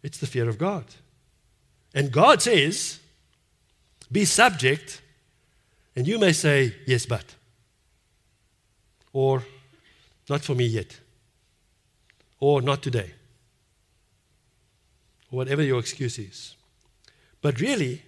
It's 0.03 0.19
the 0.19 0.27
fear 0.27 0.49
of 0.49 0.59
God. 0.59 0.85
And 1.95 2.13
God 2.13 2.41
says, 2.41 3.01
be 4.11 4.25
subject, 4.25 5.03
and 5.95 6.07
you 6.07 6.19
may 6.19 6.33
say, 6.33 6.75
yes, 6.87 7.07
but. 7.07 7.25
Or, 9.13 9.45
not 10.29 10.43
for 10.43 10.55
me 10.55 10.67
yet. 10.67 10.99
Or, 12.39 12.63
not 12.63 12.83
today. 12.83 13.13
Whatever 15.31 15.63
your 15.63 15.81
excuse 15.81 16.19
is. 16.19 16.57
But 17.43 17.61
really, 17.61 18.03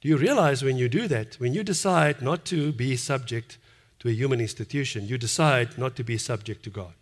do 0.00 0.08
you 0.08 0.16
realize 0.16 0.62
when 0.62 0.76
you 0.76 0.88
do 0.88 1.08
that, 1.08 1.34
when 1.40 1.54
you 1.54 1.62
decide 1.62 2.20
not 2.20 2.44
to 2.46 2.72
be 2.72 2.96
subject 2.96 3.58
to 4.00 4.08
a 4.08 4.12
human 4.12 4.40
institution, 4.40 5.08
you 5.08 5.18
decide 5.18 5.78
not 5.78 5.96
to 5.96 6.04
be 6.04 6.18
subject 6.18 6.62
to 6.64 6.70
God? 6.70 6.94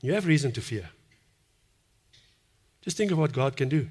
You 0.00 0.14
have 0.14 0.26
reason 0.26 0.52
to 0.52 0.60
fear. 0.60 0.90
Just 2.84 2.98
think 2.98 3.10
of 3.10 3.18
what 3.18 3.32
God 3.32 3.56
can 3.56 3.70
do. 3.70 3.88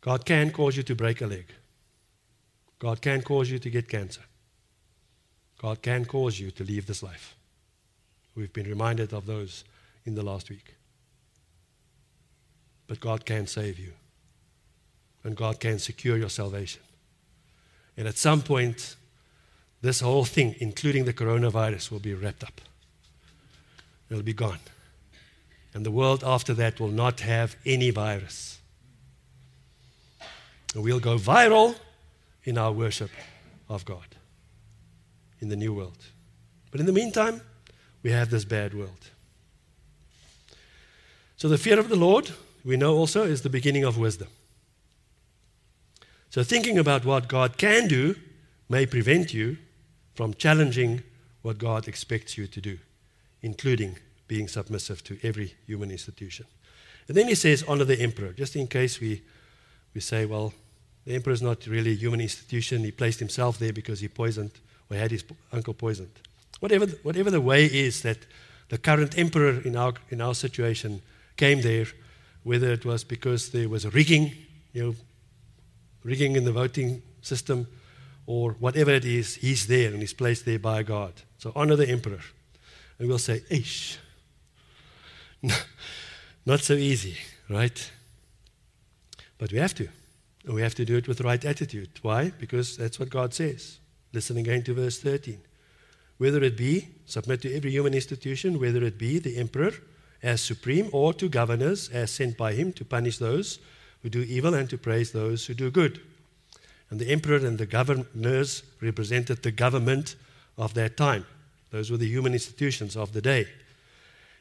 God 0.00 0.24
can 0.24 0.50
cause 0.50 0.78
you 0.78 0.82
to 0.84 0.94
break 0.94 1.20
a 1.20 1.26
leg. 1.26 1.46
God 2.78 3.02
can 3.02 3.20
cause 3.20 3.50
you 3.50 3.58
to 3.58 3.68
get 3.68 3.86
cancer. 3.86 4.22
God 5.58 5.82
can 5.82 6.06
cause 6.06 6.40
you 6.40 6.50
to 6.52 6.64
leave 6.64 6.86
this 6.86 7.02
life. 7.02 7.36
We've 8.34 8.52
been 8.52 8.66
reminded 8.66 9.12
of 9.12 9.26
those 9.26 9.64
in 10.06 10.14
the 10.14 10.22
last 10.22 10.48
week. 10.48 10.74
But 12.86 13.00
God 13.00 13.26
can 13.26 13.46
save 13.46 13.78
you. 13.78 13.92
And 15.22 15.36
God 15.36 15.60
can 15.60 15.78
secure 15.78 16.16
your 16.16 16.30
salvation. 16.30 16.82
And 17.96 18.08
at 18.08 18.16
some 18.16 18.40
point, 18.40 18.96
this 19.82 20.00
whole 20.00 20.24
thing, 20.24 20.54
including 20.60 21.04
the 21.04 21.12
coronavirus, 21.12 21.90
will 21.90 21.98
be 21.98 22.14
wrapped 22.14 22.44
up. 22.44 22.60
It'll 24.08 24.22
be 24.22 24.32
gone. 24.32 24.60
And 25.76 25.84
the 25.84 25.90
world 25.90 26.24
after 26.24 26.54
that 26.54 26.80
will 26.80 26.88
not 26.88 27.20
have 27.20 27.54
any 27.66 27.90
virus. 27.90 28.60
And 30.74 30.82
we'll 30.82 31.00
go 31.00 31.18
viral 31.18 31.76
in 32.44 32.56
our 32.56 32.72
worship 32.72 33.10
of 33.68 33.84
God 33.84 34.16
in 35.38 35.50
the 35.50 35.54
new 35.54 35.74
world. 35.74 35.98
But 36.70 36.80
in 36.80 36.86
the 36.86 36.94
meantime, 36.94 37.42
we 38.02 38.10
have 38.10 38.30
this 38.30 38.46
bad 38.46 38.72
world. 38.72 39.10
So 41.36 41.46
the 41.46 41.58
fear 41.58 41.78
of 41.78 41.90
the 41.90 41.96
Lord, 41.96 42.30
we 42.64 42.78
know 42.78 42.96
also, 42.96 43.24
is 43.24 43.42
the 43.42 43.50
beginning 43.50 43.84
of 43.84 43.98
wisdom. 43.98 44.28
So 46.30 46.42
thinking 46.42 46.78
about 46.78 47.04
what 47.04 47.28
God 47.28 47.58
can 47.58 47.86
do 47.86 48.16
may 48.70 48.86
prevent 48.86 49.34
you 49.34 49.58
from 50.14 50.32
challenging 50.32 51.02
what 51.42 51.58
God 51.58 51.86
expects 51.86 52.38
you 52.38 52.46
to 52.46 52.62
do, 52.62 52.78
including 53.42 53.98
being 54.28 54.48
submissive 54.48 55.02
to 55.04 55.18
every 55.22 55.54
human 55.66 55.90
institution. 55.90 56.46
And 57.08 57.16
then 57.16 57.28
he 57.28 57.34
says, 57.34 57.64
honor 57.68 57.84
the 57.84 58.00
emperor, 58.00 58.32
just 58.32 58.56
in 58.56 58.66
case 58.66 59.00
we, 59.00 59.22
we 59.94 60.00
say, 60.00 60.26
well, 60.26 60.52
the 61.04 61.14
emperor 61.14 61.32
is 61.32 61.42
not 61.42 61.66
really 61.66 61.92
a 61.92 61.96
human 61.96 62.20
institution. 62.20 62.82
He 62.82 62.90
placed 62.90 63.20
himself 63.20 63.58
there 63.58 63.72
because 63.72 64.00
he 64.00 64.08
poisoned 64.08 64.50
or 64.90 64.96
had 64.96 65.12
his 65.12 65.24
uncle 65.52 65.74
poisoned. 65.74 66.10
Whatever, 66.58 66.86
whatever 67.02 67.30
the 67.30 67.40
way 67.40 67.66
is 67.66 68.02
that 68.02 68.18
the 68.68 68.78
current 68.78 69.16
emperor 69.16 69.60
in 69.64 69.76
our, 69.76 69.94
in 70.10 70.20
our 70.20 70.34
situation 70.34 71.02
came 71.36 71.60
there, 71.60 71.86
whether 72.42 72.72
it 72.72 72.84
was 72.84 73.04
because 73.04 73.50
there 73.50 73.68
was 73.68 73.92
rigging, 73.94 74.32
you 74.72 74.82
know, 74.82 74.94
rigging 76.02 76.34
in 76.34 76.44
the 76.44 76.52
voting 76.52 77.02
system, 77.22 77.66
or 78.26 78.52
whatever 78.52 78.90
it 78.90 79.04
is, 79.04 79.36
he's 79.36 79.66
there 79.66 79.90
and 79.92 80.00
he's 80.00 80.12
placed 80.12 80.44
there 80.44 80.58
by 80.58 80.82
God. 80.82 81.12
So 81.38 81.52
honor 81.54 81.76
the 81.76 81.88
emperor. 81.88 82.20
And 82.98 83.08
we'll 83.08 83.18
say, 83.18 83.42
Ish. 83.50 83.98
Not 86.46 86.60
so 86.60 86.74
easy, 86.74 87.16
right? 87.48 87.90
But 89.38 89.52
we 89.52 89.58
have 89.58 89.74
to. 89.74 89.88
We 90.46 90.62
have 90.62 90.74
to 90.76 90.84
do 90.84 90.96
it 90.96 91.08
with 91.08 91.18
the 91.18 91.24
right 91.24 91.44
attitude. 91.44 91.90
Why? 92.02 92.30
Because 92.38 92.76
that's 92.76 92.98
what 92.98 93.10
God 93.10 93.34
says. 93.34 93.78
Listen 94.12 94.36
again 94.36 94.62
to 94.64 94.74
verse 94.74 95.00
13. 95.00 95.40
Whether 96.18 96.42
it 96.42 96.56
be, 96.56 96.88
submit 97.04 97.42
to 97.42 97.54
every 97.54 97.70
human 97.70 97.94
institution, 97.94 98.60
whether 98.60 98.82
it 98.84 98.96
be 98.96 99.18
the 99.18 99.36
emperor 99.36 99.72
as 100.22 100.40
supreme 100.40 100.88
or 100.92 101.12
to 101.14 101.28
governors 101.28 101.90
as 101.90 102.10
sent 102.10 102.36
by 102.36 102.52
him 102.52 102.72
to 102.72 102.84
punish 102.84 103.18
those 103.18 103.58
who 104.02 104.08
do 104.08 104.20
evil 104.22 104.54
and 104.54 104.70
to 104.70 104.78
praise 104.78 105.12
those 105.12 105.46
who 105.46 105.54
do 105.54 105.70
good. 105.70 106.00
And 106.90 107.00
the 107.00 107.10
emperor 107.10 107.36
and 107.36 107.58
the 107.58 107.66
governors 107.66 108.62
represented 108.80 109.42
the 109.42 109.50
government 109.50 110.14
of 110.56 110.74
that 110.74 110.96
time. 110.96 111.26
Those 111.70 111.90
were 111.90 111.96
the 111.96 112.08
human 112.08 112.32
institutions 112.32 112.96
of 112.96 113.12
the 113.12 113.20
day. 113.20 113.48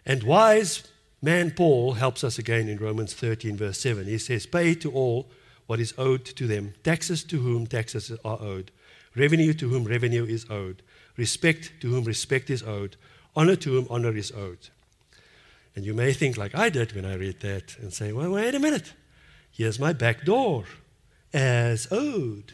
And 0.06 0.24
wise 0.24 0.84
man 1.22 1.52
Paul 1.52 1.94
helps 1.94 2.24
us 2.24 2.38
again 2.38 2.68
in 2.68 2.78
Romans 2.78 3.14
13, 3.14 3.58
verse 3.58 3.80
7. 3.80 4.06
He 4.06 4.18
says, 4.18 4.46
Pay 4.46 4.76
to 4.76 4.92
all 4.92 5.28
what 5.66 5.80
is 5.80 5.94
owed 5.98 6.26
to 6.26 6.46
them, 6.46 6.76
taxes 6.84 7.24
to 7.24 7.40
whom 7.40 7.66
taxes 7.66 8.12
are 8.24 8.40
owed, 8.40 8.72
revenue 9.16 9.54
to 9.54 9.70
whom 9.70 9.86
revenue 9.86 10.26
is 10.26 10.46
owed, 10.50 10.84
respect 11.18 11.74
to 11.82 11.90
whom 11.90 12.04
respect 12.04 12.50
is 12.50 12.62
owed, 12.62 12.98
honor 13.36 13.56
to 13.56 13.72
whom 13.72 13.88
honor 13.90 14.16
is 14.16 14.32
owed. 14.32 14.70
And 15.76 15.86
you 15.86 15.94
may 15.94 16.14
think, 16.14 16.38
like 16.38 16.56
I 16.56 16.70
did 16.70 16.94
when 16.94 17.06
I 17.06 17.16
read 17.16 17.40
that, 17.42 17.78
and 17.80 17.92
say, 17.92 18.14
Well, 18.14 18.32
wait 18.32 18.56
a 18.56 18.60
minute. 18.60 18.94
Here's 19.52 19.80
my 19.80 19.94
back 19.94 20.24
door 20.26 20.66
as 21.34 21.88
owed. 21.92 22.54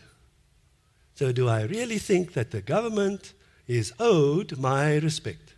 So, 1.16 1.32
do 1.32 1.48
I 1.50 1.64
really 1.64 2.00
think 2.00 2.34
that 2.34 2.52
the 2.52 2.62
government 2.62 3.34
is 3.68 3.94
owed 4.00 4.58
my 4.58 4.96
respect 4.98 5.54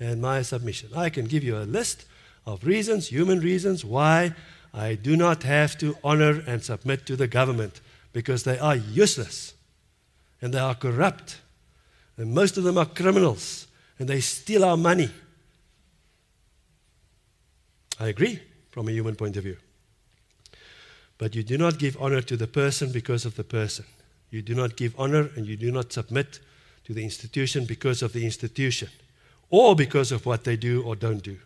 and 0.00 0.20
my 0.20 0.42
submission? 0.42 0.90
I 0.94 1.10
can 1.10 1.26
give 1.26 1.44
you 1.44 1.56
a 1.56 1.64
list 1.64 2.04
of 2.46 2.64
reasons, 2.64 3.08
human 3.08 3.40
reasons, 3.40 3.84
why 3.84 4.34
I 4.72 4.94
do 4.94 5.16
not 5.16 5.44
have 5.44 5.78
to 5.78 5.96
honor 6.02 6.42
and 6.46 6.62
submit 6.62 7.06
to 7.06 7.16
the 7.16 7.28
government 7.28 7.80
because 8.12 8.44
they 8.44 8.58
are 8.58 8.76
useless 8.76 9.54
and 10.42 10.52
they 10.52 10.58
are 10.58 10.74
corrupt. 10.74 11.40
And 12.16 12.34
most 12.34 12.56
of 12.56 12.64
them 12.64 12.78
are 12.78 12.86
criminals 12.86 13.66
and 13.98 14.08
they 14.08 14.20
steal 14.20 14.64
our 14.64 14.76
money. 14.76 15.10
I 18.00 18.08
agree 18.08 18.40
from 18.70 18.88
a 18.88 18.92
human 18.92 19.14
point 19.14 19.36
of 19.36 19.44
view. 19.44 19.56
But 21.18 21.34
you 21.36 21.44
do 21.44 21.56
not 21.56 21.78
give 21.78 21.96
honor 22.00 22.20
to 22.22 22.36
the 22.36 22.48
person 22.48 22.90
because 22.90 23.24
of 23.24 23.36
the 23.36 23.44
person. 23.44 23.84
You 24.30 24.42
do 24.42 24.54
not 24.54 24.76
give 24.76 24.98
honor 24.98 25.30
and 25.36 25.46
you 25.46 25.56
do 25.56 25.70
not 25.70 25.92
submit 25.92 26.40
to 26.84 26.92
the 26.92 27.04
institution 27.04 27.64
because 27.64 28.02
of 28.02 28.12
the 28.12 28.24
institution 28.24 28.88
or 29.50 29.76
because 29.76 30.12
of 30.12 30.26
what 30.26 30.44
they 30.44 30.56
do 30.56 30.82
or 30.82 30.96
don't 30.96 31.22
do. 31.22 31.38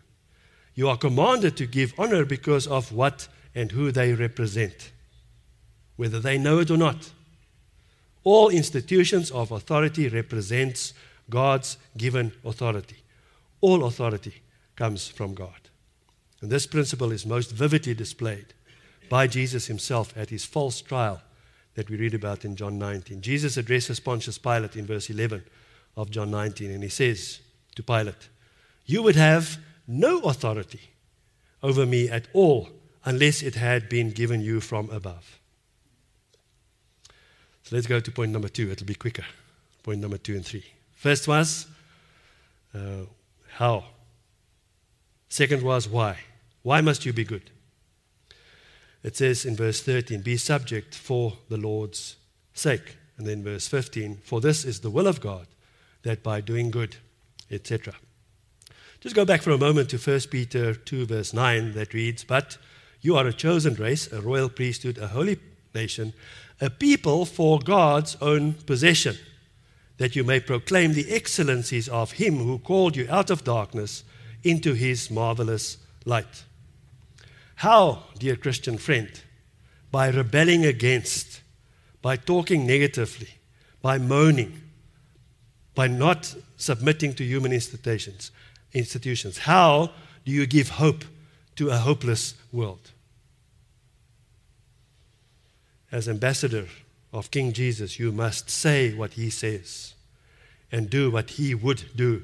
You 0.75 0.89
are 0.89 0.97
commanded 0.97 1.57
to 1.57 1.65
give 1.65 1.93
honor 1.97 2.25
because 2.25 2.65
of 2.65 2.91
what 2.91 3.27
and 3.53 3.71
who 3.71 3.91
they 3.91 4.13
represent, 4.13 4.91
whether 5.97 6.19
they 6.19 6.37
know 6.37 6.59
it 6.59 6.71
or 6.71 6.77
not. 6.77 7.11
All 8.23 8.49
institutions 8.49 9.31
of 9.31 9.51
authority 9.51 10.07
represents 10.07 10.93
God's 11.29 11.77
given 11.97 12.31
authority. 12.45 12.97
All 13.61 13.85
authority 13.85 14.41
comes 14.75 15.07
from 15.07 15.33
God. 15.33 15.69
And 16.41 16.49
this 16.49 16.65
principle 16.65 17.11
is 17.11 17.25
most 17.25 17.51
vividly 17.51 17.93
displayed 17.93 18.53
by 19.09 19.27
Jesus 19.27 19.67
himself 19.67 20.13
at 20.15 20.29
his 20.29 20.45
false 20.45 20.81
trial 20.81 21.21
that 21.75 21.89
we 21.89 21.97
read 21.97 22.13
about 22.13 22.45
in 22.45 22.55
John 22.55 22.77
19. 22.79 23.21
Jesus 23.21 23.57
addresses 23.57 23.99
Pontius 23.99 24.37
Pilate 24.37 24.75
in 24.75 24.85
verse 24.85 25.09
11 25.09 25.43
of 25.97 26.09
John 26.09 26.31
19, 26.31 26.71
and 26.71 26.83
he 26.83 26.89
says 26.89 27.39
to 27.79 27.83
Pilate, 27.83 28.27
You 28.85 29.03
would 29.03 29.15
have 29.15 29.57
no 29.87 30.19
authority 30.21 30.81
over 31.63 31.85
me 31.85 32.09
at 32.09 32.27
all 32.33 32.69
unless 33.05 33.41
it 33.41 33.55
had 33.55 33.87
been 33.87 34.11
given 34.11 34.41
you 34.41 34.59
from 34.59 34.89
above. 34.89 35.39
So 37.63 37.75
let's 37.75 37.87
go 37.87 38.01
to 38.01 38.11
point 38.11 38.31
number 38.31 38.49
two. 38.49 38.69
It'll 38.69 38.85
be 38.85 38.95
quicker. 38.95 39.25
Point 39.83 40.01
number 40.01 40.17
two 40.17 40.35
and 40.35 40.45
three. 40.45 40.65
First 40.91 41.27
was 41.27 41.67
uh, 42.75 43.05
how 43.53 43.85
Second 45.29 45.61
was 45.61 45.87
why. 45.87 46.17
Why 46.63 46.81
must 46.81 47.05
you 47.05 47.13
be 47.13 47.23
good? 47.23 47.51
It 49.03 49.15
says 49.15 49.45
in 49.45 49.55
verse 49.55 49.81
13, 49.81 50.21
Be 50.21 50.35
subject 50.37 50.95
for 50.95 51.37
the 51.47 51.57
Lord's 51.57 52.17
sake. 52.53 52.97
And 53.17 53.27
then 53.27 53.43
verse 53.43 53.67
15, 53.67 54.17
For 54.23 54.41
this 54.41 54.65
is 54.65 54.79
the 54.79 54.89
will 54.89 55.07
of 55.07 55.21
God, 55.21 55.45
that 56.01 56.23
by 56.23 56.41
doing 56.41 56.71
good, 56.71 56.97
etc. 57.51 57.93
Just 58.99 59.15
go 59.15 59.23
back 59.23 59.41
for 59.41 59.51
a 59.51 59.57
moment 59.57 59.89
to 59.91 59.97
1 59.97 60.19
Peter 60.29 60.73
2, 60.73 61.05
verse 61.05 61.33
9, 61.33 61.73
that 61.73 61.93
reads, 61.93 62.25
But 62.25 62.57
you 63.01 63.15
are 63.15 63.25
a 63.27 63.33
chosen 63.33 63.75
race, 63.75 64.11
a 64.11 64.19
royal 64.19 64.49
priesthood, 64.49 64.97
a 64.97 65.07
holy 65.07 65.39
nation, 65.73 66.13
a 66.59 66.69
people 66.69 67.25
for 67.25 67.59
God's 67.59 68.17
own 68.21 68.53
possession, 68.53 69.15
that 69.97 70.15
you 70.15 70.25
may 70.25 70.41
proclaim 70.41 70.93
the 70.93 71.09
excellencies 71.09 71.87
of 71.87 72.13
Him 72.13 72.37
who 72.37 72.59
called 72.59 72.97
you 72.97 73.07
out 73.09 73.29
of 73.29 73.45
darkness 73.45 74.03
into 74.43 74.73
His 74.73 75.09
marvelous 75.09 75.77
light. 76.03 76.43
How, 77.55 78.03
dear 78.17 78.35
Christian 78.35 78.77
friend? 78.77 79.09
By 79.91 80.09
rebelling 80.09 80.65
against, 80.65 81.41
by 82.01 82.17
talking 82.17 82.67
negatively, 82.67 83.29
by 83.81 83.97
moaning, 83.97 84.61
by 85.79 85.87
not 85.87 86.35
submitting 86.57 87.13
to 87.13 87.23
human 87.23 87.53
institutions. 87.53 88.31
institutions. 88.73 89.37
How 89.37 89.91
do 90.25 90.31
you 90.33 90.45
give 90.45 90.71
hope 90.71 91.05
to 91.55 91.69
a 91.69 91.77
hopeless 91.77 92.33
world? 92.51 92.91
As 95.89 96.09
ambassador 96.09 96.67
of 97.13 97.31
King 97.31 97.53
Jesus, 97.53 97.97
you 97.97 98.11
must 98.11 98.49
say 98.49 98.93
what 98.93 99.13
he 99.13 99.29
says 99.29 99.93
and 100.69 100.89
do 100.89 101.09
what 101.11 101.29
he 101.29 101.55
would 101.55 101.85
do 101.95 102.23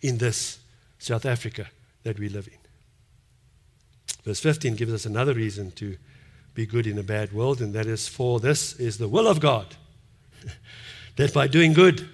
in 0.00 0.18
this 0.18 0.60
South 1.00 1.26
Africa 1.26 1.66
that 2.04 2.20
we 2.20 2.28
live 2.28 2.46
in. 2.46 2.60
Verse 4.22 4.38
15 4.38 4.76
gives 4.76 4.92
us 4.92 5.06
another 5.06 5.34
reason 5.34 5.72
to 5.72 5.96
be 6.54 6.66
good 6.66 6.86
in 6.86 7.00
a 7.00 7.02
bad 7.02 7.32
world, 7.32 7.60
and 7.60 7.74
that 7.74 7.86
is 7.86 8.06
for 8.06 8.38
this 8.38 8.74
is 8.78 8.98
the 8.98 9.08
will 9.08 9.26
of 9.26 9.40
God, 9.40 9.74
that 11.16 11.34
by 11.34 11.48
doing 11.48 11.72
good, 11.72 12.08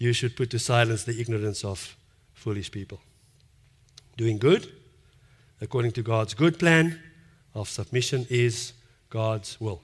you 0.00 0.14
should 0.14 0.34
put 0.34 0.50
to 0.50 0.58
silence 0.58 1.04
the 1.04 1.20
ignorance 1.20 1.62
of 1.62 1.96
foolish 2.32 2.72
people. 2.72 3.00
Doing 4.16 4.38
good, 4.38 4.72
according 5.60 5.92
to 5.92 6.02
God's 6.02 6.32
good 6.32 6.58
plan 6.58 6.98
of 7.54 7.68
submission, 7.68 8.26
is 8.30 8.72
God's 9.10 9.60
will. 9.60 9.82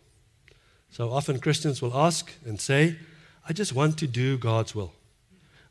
So 0.91 1.13
often 1.13 1.39
Christians 1.39 1.83
will 1.83 1.95
ask 1.95 2.33
and 2.47 2.59
say, 2.59 2.97
I 3.47 3.53
just 3.53 3.75
want 3.75 3.99
to 3.99 4.07
do 4.07 4.39
God's 4.39 4.75
will. 4.75 4.95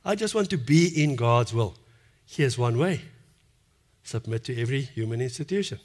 I 0.05 0.13
just 0.13 0.36
want 0.36 0.51
to 0.51 0.58
be 0.58 1.03
in 1.03 1.15
God's 1.15 1.51
will. 1.51 1.75
Here's 2.27 2.58
one 2.58 2.77
way 2.77 3.01
submit 4.03 4.43
to 4.43 4.62
every 4.62 4.81
human 4.81 5.21
institution. 5.21 5.79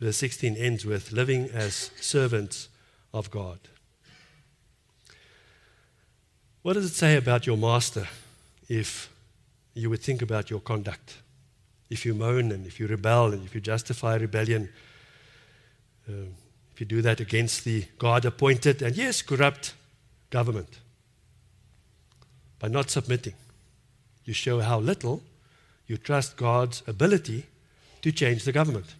Verse 0.00 0.16
16 0.16 0.56
ends 0.56 0.86
with 0.86 1.12
living 1.12 1.50
as 1.50 1.90
servants 2.00 2.70
of 3.12 3.30
God. 3.30 3.58
What 6.68 6.74
does 6.74 6.84
it 6.84 6.94
say 6.94 7.16
about 7.16 7.46
your 7.46 7.56
master 7.56 8.06
if 8.68 9.10
you 9.72 9.88
would 9.88 10.02
think 10.02 10.20
about 10.20 10.50
your 10.50 10.60
conduct? 10.60 11.16
If 11.88 12.04
you 12.04 12.12
moan 12.12 12.52
and 12.52 12.66
if 12.66 12.78
you 12.78 12.86
rebel 12.86 13.32
and 13.32 13.42
if 13.42 13.54
you 13.54 13.62
justify 13.62 14.16
rebellion, 14.16 14.68
uh, 16.06 16.28
if 16.70 16.78
you 16.78 16.84
do 16.84 17.00
that 17.00 17.20
against 17.20 17.64
the 17.64 17.86
God 17.98 18.26
appointed 18.26 18.82
and, 18.82 18.94
yes, 18.94 19.22
corrupt 19.22 19.72
government, 20.28 20.80
by 22.58 22.68
not 22.68 22.90
submitting, 22.90 23.32
you 24.26 24.34
show 24.34 24.60
how 24.60 24.78
little 24.78 25.22
you 25.86 25.96
trust 25.96 26.36
God's 26.36 26.82
ability 26.86 27.46
to 28.02 28.12
change 28.12 28.44
the 28.44 28.52
government. 28.52 28.94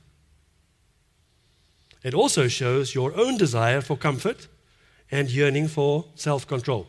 It 2.03 2.15
also 2.15 2.49
shows 2.49 2.95
your 2.95 3.15
own 3.15 3.37
desire 3.37 3.83
for 3.83 3.99
comfort 3.99 4.49
and 5.11 5.29
yearning 5.29 5.69
for 5.69 6.07
self 6.15 6.49
control. 6.49 6.89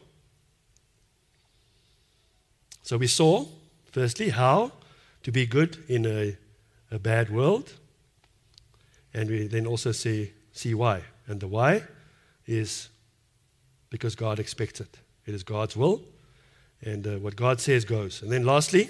So 2.90 2.98
we 2.98 3.06
saw, 3.06 3.46
firstly, 3.92 4.30
how 4.30 4.72
to 5.22 5.32
be 5.32 5.46
good 5.46 5.78
in 5.88 6.08
a, 6.08 6.36
a 6.90 6.98
bad 6.98 7.30
world. 7.30 7.74
And 9.14 9.30
we 9.30 9.46
then 9.46 9.68
also 9.68 9.92
see, 9.92 10.34
see 10.54 10.74
why. 10.74 11.04
And 11.28 11.40
the 11.40 11.48
why 11.48 11.84
is 12.48 12.90
because 13.92 14.16
God 14.16 14.40
expects 14.40 14.82
it. 14.82 14.98
It 15.28 15.36
is 15.36 15.44
God's 15.44 15.78
will. 15.78 16.02
And 16.82 17.06
uh, 17.06 17.18
what 17.18 17.36
God 17.36 17.62
says 17.62 17.86
goes. 17.86 18.24
And 18.24 18.32
then 18.32 18.44
lastly, 18.44 18.90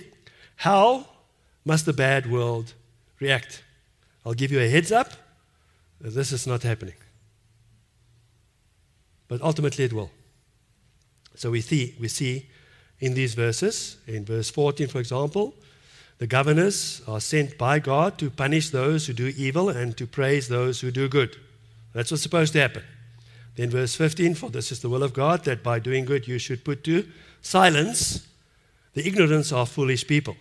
how 0.56 1.06
must 1.66 1.86
the 1.86 1.92
bad 1.92 2.32
world 2.32 2.74
react? 3.20 3.64
I'll 4.26 4.34
give 4.34 4.50
you 4.50 4.62
a 4.62 4.70
heads 4.70 4.94
up. 4.94 5.12
This 6.00 6.32
is 6.32 6.48
not 6.48 6.64
happening. 6.64 6.96
But 9.28 9.42
ultimately 9.42 9.84
it 9.84 9.92
will. 9.92 10.12
So 11.36 11.52
we 11.52 11.60
see, 11.60 11.98
we 12.00 12.08
see 12.08 12.48
in 13.00 13.14
these 13.14 13.34
verses, 13.34 13.98
in 14.08 14.26
verse 14.26 14.50
14, 14.50 14.88
for 14.88 15.00
example, 15.00 15.54
the 16.18 16.28
governors 16.28 17.02
are 17.08 17.22
sent 17.22 17.58
by 17.58 17.80
God 17.80 18.18
to 18.18 18.30
punish 18.30 18.70
those 18.70 19.08
who 19.08 19.14
do 19.14 19.34
evil 19.38 19.70
and 19.70 19.96
to 19.98 20.06
praise 20.06 20.50
those 20.50 20.82
who 20.82 20.92
do 20.92 21.08
good. 21.08 21.38
That's 21.94 22.12
what's 22.12 22.24
supposed 22.24 22.54
to 22.54 22.60
happen. 22.60 22.84
Then, 23.56 23.70
verse 23.70 23.96
15, 23.96 24.36
for 24.36 24.50
this 24.50 24.72
is 24.72 24.82
the 24.82 24.90
will 24.90 25.04
of 25.04 25.14
God 25.14 25.46
that 25.46 25.64
by 25.64 25.80
doing 25.80 26.06
good 26.06 26.28
you 26.28 26.38
should 26.38 26.64
put 26.64 26.84
to 26.86 27.08
silence 27.42 28.28
the 28.94 29.08
ignorance 29.08 29.52
of 29.52 29.70
foolish 29.70 30.06
people. 30.06 30.36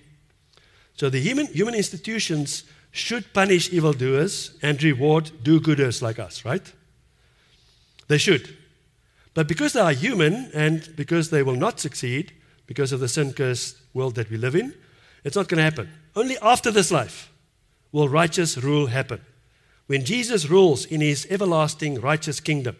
So 0.96 1.08
the 1.08 1.20
human, 1.20 1.46
human 1.46 1.74
institutions 1.74 2.64
should 2.90 3.32
punish 3.32 3.72
evildoers 3.72 4.58
and 4.62 4.82
reward 4.82 5.30
do 5.44 5.60
gooders 5.60 6.02
like 6.02 6.18
us, 6.18 6.44
right? 6.44 6.72
They 8.08 8.18
should. 8.18 8.56
But 9.34 9.46
because 9.46 9.74
they 9.74 9.80
are 9.80 9.92
human 9.92 10.50
and 10.52 10.96
because 10.96 11.30
they 11.30 11.44
will 11.44 11.54
not 11.54 11.78
succeed 11.78 12.32
because 12.68 12.92
of 12.92 13.00
the 13.00 13.08
sin 13.08 13.32
cursed 13.32 13.78
world 13.94 14.14
that 14.14 14.30
we 14.30 14.36
live 14.36 14.54
in, 14.54 14.72
it's 15.24 15.34
not 15.34 15.48
going 15.48 15.56
to 15.56 15.64
happen. 15.64 15.88
Only 16.14 16.36
after 16.40 16.70
this 16.70 16.92
life 16.92 17.32
will 17.90 18.08
righteous 18.08 18.58
rule 18.58 18.86
happen. 18.86 19.20
When 19.86 20.04
Jesus 20.04 20.50
rules 20.50 20.84
in 20.84 21.00
his 21.00 21.26
everlasting 21.30 22.00
righteous 22.00 22.40
kingdom, 22.40 22.76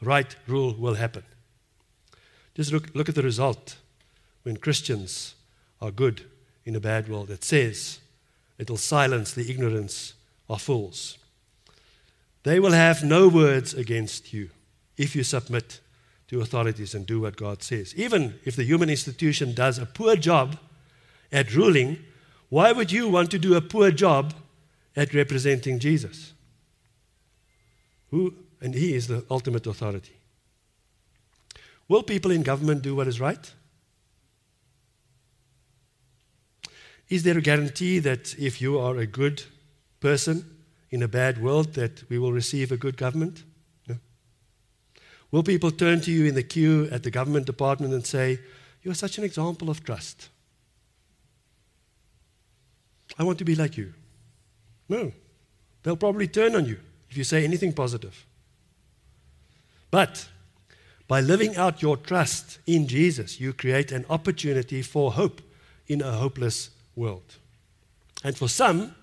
right 0.00 0.34
rule 0.48 0.74
will 0.74 0.94
happen. 0.94 1.22
Just 2.54 2.72
look, 2.72 2.88
look 2.94 3.10
at 3.10 3.14
the 3.14 3.22
result 3.22 3.76
when 4.42 4.56
Christians 4.56 5.34
are 5.82 5.90
good 5.90 6.22
in 6.64 6.74
a 6.74 6.80
bad 6.80 7.08
world. 7.08 7.30
It 7.30 7.44
says 7.44 8.00
it'll 8.58 8.78
silence 8.78 9.34
the 9.34 9.50
ignorance 9.50 10.14
of 10.48 10.62
fools. 10.62 11.18
They 12.42 12.58
will 12.58 12.72
have 12.72 13.04
no 13.04 13.28
words 13.28 13.74
against 13.74 14.32
you 14.32 14.48
if 14.96 15.14
you 15.14 15.24
submit 15.24 15.80
to 16.28 16.40
authorities 16.40 16.94
and 16.94 17.06
do 17.06 17.20
what 17.20 17.36
God 17.36 17.62
says. 17.62 17.94
Even 17.96 18.38
if 18.44 18.56
the 18.56 18.64
human 18.64 18.90
institution 18.90 19.54
does 19.54 19.78
a 19.78 19.86
poor 19.86 20.16
job 20.16 20.58
at 21.30 21.54
ruling, 21.54 21.98
why 22.48 22.72
would 22.72 22.92
you 22.92 23.08
want 23.08 23.30
to 23.30 23.38
do 23.38 23.54
a 23.54 23.60
poor 23.60 23.90
job 23.90 24.34
at 24.94 25.14
representing 25.14 25.78
Jesus? 25.78 26.32
Who, 28.10 28.34
and 28.60 28.74
He 28.74 28.94
is 28.94 29.06
the 29.06 29.24
ultimate 29.30 29.66
authority. 29.66 30.14
Will 31.88 32.02
people 32.02 32.30
in 32.30 32.42
government 32.42 32.82
do 32.82 32.96
what 32.96 33.06
is 33.06 33.20
right? 33.20 33.52
Is 37.08 37.22
there 37.22 37.38
a 37.38 37.42
guarantee 37.42 38.00
that 38.00 38.36
if 38.36 38.60
you 38.60 38.78
are 38.78 38.96
a 38.96 39.06
good 39.06 39.44
person 40.00 40.56
in 40.90 41.02
a 41.02 41.08
bad 41.08 41.40
world 41.40 41.74
that 41.74 42.08
we 42.08 42.18
will 42.18 42.32
receive 42.32 42.72
a 42.72 42.76
good 42.76 42.96
government? 42.96 43.44
Will 45.36 45.42
people 45.42 45.70
turn 45.70 46.00
to 46.00 46.10
you 46.10 46.24
in 46.24 46.34
the 46.34 46.42
queue 46.42 46.88
at 46.90 47.02
the 47.02 47.10
government 47.10 47.44
department 47.44 47.92
and 47.92 48.06
say, 48.06 48.40
You 48.82 48.90
are 48.90 48.94
such 48.94 49.18
an 49.18 49.24
example 49.24 49.68
of 49.68 49.84
trust? 49.84 50.30
I 53.18 53.22
want 53.22 53.36
to 53.40 53.44
be 53.44 53.54
like 53.54 53.76
you. 53.76 53.92
No. 54.88 55.12
They'll 55.82 55.98
probably 55.98 56.26
turn 56.26 56.56
on 56.56 56.64
you 56.64 56.78
if 57.10 57.18
you 57.18 57.22
say 57.22 57.44
anything 57.44 57.74
positive. 57.74 58.24
But 59.90 60.26
by 61.06 61.20
living 61.20 61.54
out 61.54 61.82
your 61.82 61.98
trust 61.98 62.58
in 62.66 62.86
Jesus, 62.86 63.38
you 63.38 63.52
create 63.52 63.92
an 63.92 64.06
opportunity 64.08 64.80
for 64.80 65.12
hope 65.12 65.42
in 65.86 66.00
a 66.00 66.12
hopeless 66.12 66.70
world. 66.94 67.36
And 68.24 68.34
for 68.38 68.48
some, 68.48 68.94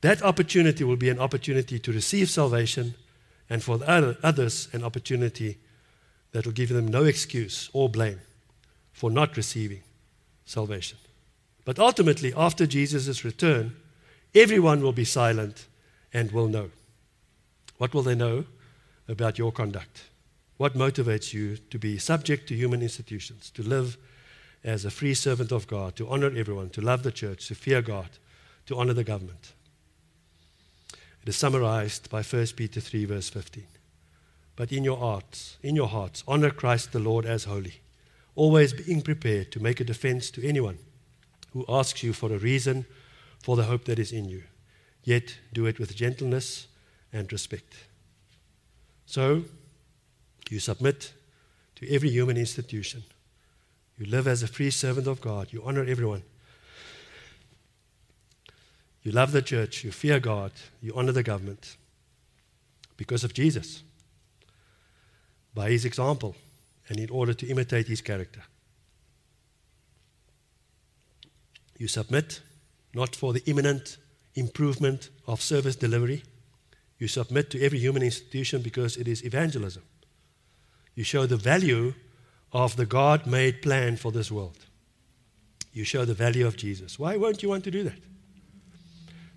that 0.00 0.20
opportunity 0.20 0.82
will 0.82 0.96
be 0.96 1.10
an 1.10 1.20
opportunity 1.20 1.78
to 1.78 1.92
receive 1.92 2.28
salvation, 2.28 2.94
and 3.50 3.62
for 3.62 3.80
others, 3.86 4.68
an 4.72 4.84
opportunity 4.84 5.58
that 6.32 6.44
will 6.44 6.52
give 6.52 6.68
them 6.68 6.88
no 6.88 7.04
excuse 7.04 7.70
or 7.72 7.88
blame 7.88 8.20
for 8.92 9.10
not 9.10 9.36
receiving 9.36 9.82
salvation. 10.44 10.98
But 11.64 11.78
ultimately, 11.78 12.32
after 12.36 12.66
Jesus' 12.66 13.24
return, 13.24 13.76
everyone 14.34 14.82
will 14.82 14.92
be 14.92 15.04
silent 15.04 15.66
and 16.12 16.32
will 16.32 16.48
know. 16.48 16.70
What 17.78 17.94
will 17.94 18.02
they 18.02 18.14
know 18.14 18.44
about 19.06 19.38
your 19.38 19.52
conduct? 19.52 20.04
What 20.56 20.74
motivates 20.74 21.32
you 21.32 21.56
to 21.70 21.78
be 21.78 21.98
subject 21.98 22.48
to 22.48 22.54
human 22.54 22.82
institutions, 22.82 23.50
to 23.50 23.62
live 23.62 23.96
as 24.64 24.84
a 24.84 24.90
free 24.90 25.14
servant 25.14 25.52
of 25.52 25.66
God, 25.66 25.94
to 25.96 26.08
honor 26.08 26.32
everyone, 26.36 26.70
to 26.70 26.80
love 26.80 27.02
the 27.02 27.12
church, 27.12 27.46
to 27.48 27.54
fear 27.54 27.80
God, 27.80 28.08
to 28.66 28.76
honor 28.76 28.92
the 28.92 29.04
government. 29.04 29.52
Is 31.28 31.36
summarized 31.36 32.08
by 32.08 32.22
1 32.22 32.46
Peter 32.56 32.80
3, 32.80 33.04
verse 33.04 33.28
15. 33.28 33.66
But 34.56 34.72
in 34.72 34.82
your 34.82 34.96
hearts, 34.96 35.58
in 35.62 35.76
your 35.76 35.88
hearts, 35.88 36.24
honor 36.26 36.48
Christ 36.48 36.92
the 36.92 36.98
Lord 36.98 37.26
as 37.26 37.44
holy, 37.44 37.82
always 38.34 38.72
being 38.72 39.02
prepared 39.02 39.52
to 39.52 39.60
make 39.60 39.78
a 39.78 39.84
defense 39.84 40.30
to 40.30 40.48
anyone 40.48 40.78
who 41.52 41.66
asks 41.68 42.02
you 42.02 42.14
for 42.14 42.32
a 42.32 42.38
reason 42.38 42.86
for 43.42 43.56
the 43.56 43.64
hope 43.64 43.84
that 43.84 43.98
is 43.98 44.10
in 44.10 44.24
you. 44.24 44.44
Yet 45.04 45.36
do 45.52 45.66
it 45.66 45.78
with 45.78 45.94
gentleness 45.94 46.66
and 47.12 47.30
respect. 47.30 47.74
So, 49.04 49.44
you 50.48 50.60
submit 50.60 51.12
to 51.74 51.94
every 51.94 52.08
human 52.08 52.38
institution. 52.38 53.02
You 53.98 54.06
live 54.06 54.26
as 54.26 54.42
a 54.42 54.48
free 54.48 54.70
servant 54.70 55.06
of 55.06 55.20
God. 55.20 55.48
You 55.52 55.62
honor 55.62 55.84
everyone. 55.84 56.22
You 59.08 59.14
love 59.14 59.32
the 59.32 59.40
church. 59.40 59.84
You 59.84 59.90
fear 59.90 60.20
God. 60.20 60.52
You 60.82 60.92
honor 60.94 61.12
the 61.12 61.22
government 61.22 61.78
because 62.98 63.24
of 63.24 63.32
Jesus, 63.32 63.82
by 65.54 65.70
his 65.70 65.86
example, 65.86 66.36
and 66.90 67.00
in 67.00 67.08
order 67.08 67.32
to 67.32 67.46
imitate 67.46 67.88
his 67.88 68.02
character. 68.02 68.42
You 71.78 71.88
submit 71.88 72.42
not 72.92 73.16
for 73.16 73.32
the 73.32 73.42
imminent 73.46 73.96
improvement 74.34 75.08
of 75.26 75.40
service 75.40 75.76
delivery. 75.76 76.22
You 76.98 77.08
submit 77.08 77.48
to 77.52 77.62
every 77.62 77.78
human 77.78 78.02
institution 78.02 78.60
because 78.60 78.98
it 78.98 79.08
is 79.08 79.24
evangelism. 79.24 79.84
You 80.94 81.04
show 81.04 81.24
the 81.24 81.38
value 81.38 81.94
of 82.52 82.76
the 82.76 82.84
God 82.84 83.26
made 83.26 83.62
plan 83.62 83.96
for 83.96 84.12
this 84.12 84.30
world. 84.30 84.66
You 85.72 85.84
show 85.84 86.04
the 86.04 86.12
value 86.12 86.46
of 86.46 86.58
Jesus. 86.58 86.98
Why 86.98 87.16
won't 87.16 87.42
you 87.42 87.48
want 87.48 87.64
to 87.64 87.70
do 87.70 87.84
that? 87.84 88.00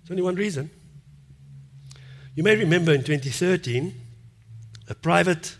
There's 0.02 0.10
only 0.10 0.22
one 0.22 0.34
reason. 0.34 0.70
You 2.34 2.42
may 2.42 2.56
remember 2.56 2.92
in 2.92 3.04
2013, 3.04 3.94
a 4.88 4.94
private 4.94 5.56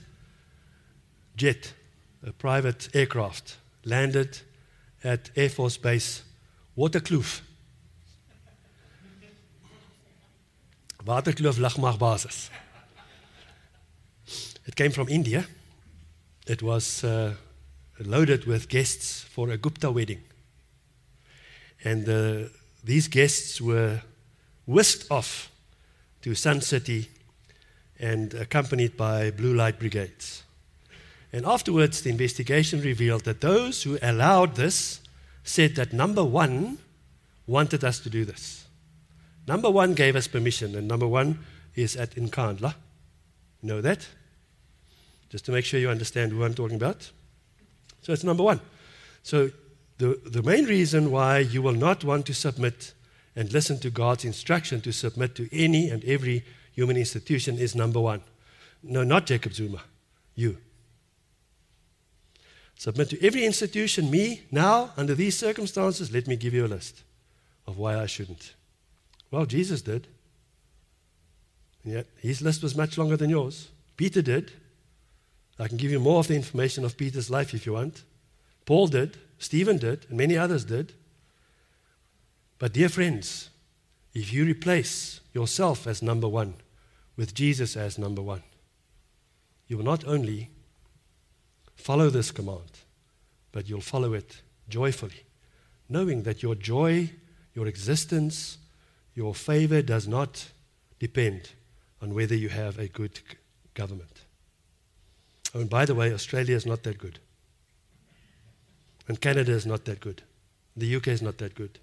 jet, 1.37 1.75
a 2.27 2.33
private 2.33 2.89
aircraft, 2.95 3.57
landed 3.85 4.41
at 5.05 5.31
Air 5.37 5.49
Force 5.49 5.77
Base 5.77 6.23
Waterkloof. 6.77 7.43
Waterkloof 11.05 11.59
Lugmagbasis. 11.59 12.51
It 14.67 14.75
came 14.75 14.91
from 14.91 15.09
India. 15.09 15.47
It 16.47 16.63
was 16.63 17.05
uh, 17.05 17.35
loaded 18.01 18.47
with 18.47 18.69
guests 18.69 19.23
for 19.23 19.51
a 19.51 19.57
Gupta 19.57 19.91
wedding. 19.91 20.23
And 21.85 22.09
uh, 22.09 22.49
these 22.83 23.09
guests 23.09 23.61
were 23.61 24.01
whisked 24.67 25.11
off 25.11 25.51
to 26.23 26.35
Sun 26.35 26.61
City 26.61 27.09
and 27.99 28.35
accompanied 28.35 28.97
by 28.97 29.31
blue 29.31 29.55
light 29.55 29.79
brigades. 29.79 30.43
And 31.33 31.47
afterwards, 31.47 32.03
the 32.03 32.11
investigation 32.11 32.81
revealed 32.81 33.25
that 33.25 33.41
those 33.41 33.83
who 33.83 33.99
allowed 34.03 34.57
this 34.57 35.01
said 35.45 35.77
that 35.77 35.93
number 35.93 36.25
one 36.25 36.79
wanted 37.47 37.85
us 37.85 38.01
to 38.01 38.11
do 38.11 38.25
this. 38.25 38.67
Number 39.47 39.71
one 39.71 39.95
gave 39.95 40.15
us 40.15 40.29
permission, 40.29 40.77
and 40.77 40.87
number 40.87 41.07
one 41.07 41.39
is 41.75 41.97
at 41.97 42.15
Nkandla. 42.15 42.75
You 43.63 43.69
know 43.69 43.81
that? 43.81 44.07
Just 45.31 45.45
to 45.47 45.53
make 45.53 45.65
sure 45.65 45.81
you 45.81 45.89
understand 45.89 46.33
who 46.33 46.45
I'm 46.45 46.55
talking 46.55 46.77
about. 46.77 47.11
So 48.03 48.13
it's 48.13 48.25
number 48.25 48.43
one. 48.43 48.61
So 49.23 49.51
the, 49.99 50.21
the 50.25 50.43
main 50.43 50.67
reason 50.67 51.11
why 51.11 51.39
you 51.39 51.63
will 51.63 51.73
not 51.73 52.05
want 52.05 52.27
to 52.27 52.35
submit 52.35 52.93
and 53.35 53.53
listen 53.53 53.79
to 53.81 53.91
God's 53.91 54.25
instruction 54.25 54.81
to 54.83 54.93
submit 54.93 55.35
to 55.37 55.49
any 55.53 55.89
and 55.89 56.05
every 56.05 56.45
human 56.73 56.97
institution 56.97 57.59
is 57.59 57.75
number 57.75 58.01
one. 58.01 58.23
No, 58.83 59.05
not 59.05 59.27
Jacob 59.27 59.55
Zuma, 59.55 59.83
you. 60.35 60.59
Submit 62.77 63.11
to 63.11 63.25
every 63.25 63.45
institution, 63.45 64.11
me, 64.11 64.43
now, 64.51 64.91
under 64.97 65.15
these 65.15 65.37
circumstances, 65.37 66.13
let 66.13 66.27
me 66.27 66.35
give 66.35 66.53
you 66.53 66.67
a 66.67 66.69
list 66.69 67.05
of 67.67 67.79
why 67.79 67.99
I 67.99 68.07
shouldn't. 68.07 68.55
Well, 69.31 69.47
Jesus 69.47 69.83
did. 69.83 70.09
Yet 71.85 72.07
his 72.21 72.43
list 72.43 72.63
was 72.63 72.77
much 72.77 72.99
longer 72.99 73.17
than 73.17 73.31
yours. 73.31 73.69
Peter 73.97 74.23
did. 74.23 74.53
I 75.59 75.69
can 75.69 75.77
give 75.77 75.91
you 75.91 76.01
more 76.01 76.19
of 76.19 76.29
the 76.29 76.35
information 76.35 76.85
of 76.85 76.97
Peter's 76.97 77.31
life 77.31 77.55
if 77.55 77.67
you 77.67 77.75
want. 77.75 78.03
Paul 78.67 78.89
did. 78.89 79.17
Stephen 79.39 79.79
did. 79.79 80.07
And 80.09 80.19
many 80.19 80.37
others 80.37 80.65
did. 80.65 80.93
But, 82.63 82.75
dear 82.75 82.89
friends, 82.89 83.51
if 84.15 84.33
you 84.33 84.45
replace 84.45 85.21
yourself 85.35 85.85
as 85.89 86.01
number 86.01 86.29
one 86.29 86.55
with 87.17 87.35
Jesus 87.35 87.77
as 87.77 87.99
number 87.99 88.23
one, 88.23 88.45
you 89.67 89.77
will 89.77 89.85
not 89.85 90.07
only 90.07 90.49
follow 91.75 92.09
this 92.09 92.31
command, 92.31 92.71
but 93.51 93.69
you'll 93.69 93.81
follow 93.81 94.13
it 94.13 94.43
joyfully, 94.69 95.25
knowing 95.89 96.23
that 96.23 96.45
your 96.45 96.55
joy, 96.55 97.11
your 97.53 97.67
existence, 97.67 98.59
your 99.17 99.35
favor 99.35 99.83
does 99.83 100.07
not 100.07 100.49
depend 101.01 101.51
on 102.01 102.15
whether 102.15 102.37
you 102.37 102.49
have 102.49 102.79
a 102.79 102.87
good 102.87 103.19
government. 103.75 104.23
Oh, 105.53 105.59
and 105.63 105.69
by 105.69 105.85
the 105.85 105.97
way, 105.97 106.15
Australia 106.15 106.55
is 106.55 106.65
not 106.65 106.85
that 106.85 106.99
good. 106.99 107.19
And 109.09 109.21
Canada 109.21 109.51
is 109.51 109.67
not 109.67 109.85
that 109.87 109.99
good. 109.99 110.23
The 110.77 110.95
UK 110.95 111.09
is 111.09 111.23
not 111.23 111.39
that 111.39 111.57
good 111.57 111.81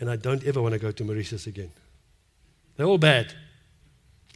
and 0.00 0.10
I 0.10 0.16
don't 0.16 0.44
ever 0.44 0.62
want 0.62 0.74
to 0.74 0.78
go 0.78 0.90
to 0.90 1.04
Mauritius 1.04 1.46
again. 1.46 1.72
They're 2.76 2.86
all 2.86 2.98
bad. 2.98 3.34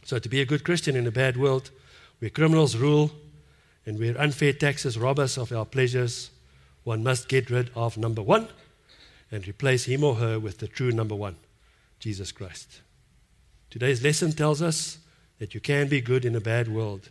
So, 0.05 0.19
to 0.19 0.29
be 0.29 0.41
a 0.41 0.45
good 0.45 0.63
Christian 0.63 0.95
in 0.95 1.07
a 1.07 1.11
bad 1.11 1.37
world 1.37 1.71
where 2.19 2.29
criminals 2.29 2.75
rule 2.75 3.11
and 3.85 3.99
where 3.99 4.19
unfair 4.19 4.53
taxes 4.53 4.97
rob 4.97 5.19
us 5.19 5.37
of 5.37 5.51
our 5.51 5.65
pleasures, 5.65 6.31
one 6.83 7.03
must 7.03 7.29
get 7.29 7.49
rid 7.49 7.71
of 7.75 7.97
number 7.97 8.21
one 8.21 8.49
and 9.31 9.47
replace 9.47 9.85
him 9.85 10.03
or 10.03 10.15
her 10.15 10.39
with 10.39 10.59
the 10.59 10.67
true 10.67 10.91
number 10.91 11.15
one, 11.15 11.37
Jesus 11.99 12.31
Christ. 12.31 12.81
Today's 13.69 14.03
lesson 14.03 14.33
tells 14.33 14.61
us 14.61 14.99
that 15.39 15.55
you 15.55 15.59
can 15.59 15.87
be 15.87 16.01
good 16.01 16.25
in 16.25 16.35
a 16.35 16.41
bad 16.41 16.67
world 16.67 17.09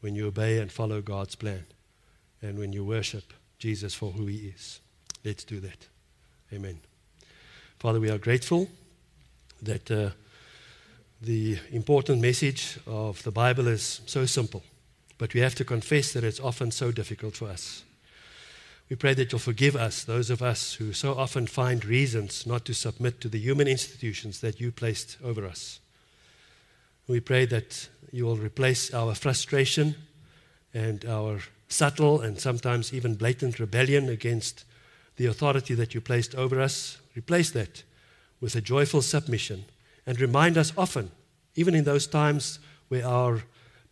when 0.00 0.14
you 0.14 0.26
obey 0.26 0.58
and 0.58 0.70
follow 0.70 1.00
God's 1.00 1.34
plan 1.34 1.64
and 2.42 2.58
when 2.58 2.72
you 2.72 2.84
worship 2.84 3.32
Jesus 3.58 3.94
for 3.94 4.10
who 4.10 4.26
he 4.26 4.48
is. 4.48 4.80
Let's 5.24 5.44
do 5.44 5.60
that. 5.60 5.86
Amen. 6.52 6.91
Father, 7.82 7.98
we 7.98 8.10
are 8.10 8.18
grateful 8.18 8.68
that 9.60 9.90
uh, 9.90 10.10
the 11.20 11.58
important 11.72 12.20
message 12.20 12.78
of 12.86 13.20
the 13.24 13.32
Bible 13.32 13.66
is 13.66 14.02
so 14.06 14.24
simple, 14.24 14.62
but 15.18 15.34
we 15.34 15.40
have 15.40 15.56
to 15.56 15.64
confess 15.64 16.12
that 16.12 16.22
it's 16.22 16.38
often 16.38 16.70
so 16.70 16.92
difficult 16.92 17.34
for 17.34 17.48
us. 17.48 17.82
We 18.88 18.94
pray 18.94 19.14
that 19.14 19.32
you'll 19.32 19.40
forgive 19.40 19.74
us, 19.74 20.04
those 20.04 20.30
of 20.30 20.42
us 20.42 20.74
who 20.74 20.92
so 20.92 21.14
often 21.14 21.48
find 21.48 21.84
reasons 21.84 22.46
not 22.46 22.64
to 22.66 22.72
submit 22.72 23.20
to 23.20 23.28
the 23.28 23.40
human 23.40 23.66
institutions 23.66 24.40
that 24.42 24.60
you 24.60 24.70
placed 24.70 25.16
over 25.24 25.44
us. 25.44 25.80
We 27.08 27.18
pray 27.18 27.46
that 27.46 27.88
you 28.12 28.26
will 28.26 28.36
replace 28.36 28.94
our 28.94 29.16
frustration 29.16 29.96
and 30.72 31.04
our 31.04 31.40
subtle 31.66 32.20
and 32.20 32.38
sometimes 32.38 32.94
even 32.94 33.16
blatant 33.16 33.58
rebellion 33.58 34.08
against 34.08 34.64
the 35.16 35.26
authority 35.26 35.74
that 35.74 35.94
you 35.94 36.00
placed 36.00 36.36
over 36.36 36.60
us 36.60 36.98
Replace 37.16 37.50
that 37.52 37.82
with 38.40 38.54
a 38.56 38.60
joyful 38.60 39.02
submission 39.02 39.64
and 40.06 40.20
remind 40.20 40.58
us 40.58 40.72
often, 40.76 41.10
even 41.54 41.74
in 41.74 41.84
those 41.84 42.06
times 42.06 42.58
where 42.88 43.06
our 43.06 43.42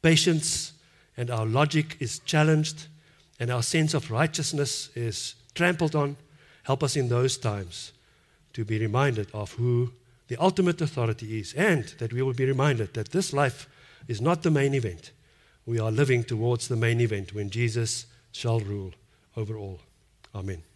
patience 0.02 0.72
and 1.16 1.30
our 1.30 1.46
logic 1.46 1.96
is 2.00 2.18
challenged 2.20 2.86
and 3.38 3.50
our 3.50 3.62
sense 3.62 3.94
of 3.94 4.10
righteousness 4.10 4.90
is 4.94 5.34
trampled 5.54 5.94
on, 5.94 6.16
help 6.64 6.82
us 6.82 6.96
in 6.96 7.08
those 7.08 7.38
times 7.38 7.92
to 8.52 8.64
be 8.64 8.78
reminded 8.78 9.28
of 9.32 9.52
who 9.52 9.92
the 10.28 10.36
ultimate 10.36 10.80
authority 10.80 11.40
is 11.40 11.52
and 11.54 11.84
that 11.98 12.12
we 12.12 12.22
will 12.22 12.32
be 12.32 12.44
reminded 12.44 12.94
that 12.94 13.10
this 13.10 13.32
life 13.32 13.68
is 14.08 14.20
not 14.20 14.42
the 14.42 14.50
main 14.50 14.74
event. 14.74 15.12
We 15.66 15.78
are 15.78 15.90
living 15.90 16.24
towards 16.24 16.68
the 16.68 16.76
main 16.76 17.00
event 17.00 17.34
when 17.34 17.50
Jesus 17.50 18.06
shall 18.32 18.60
rule 18.60 18.92
over 19.36 19.56
all. 19.56 19.80
Amen. 20.34 20.69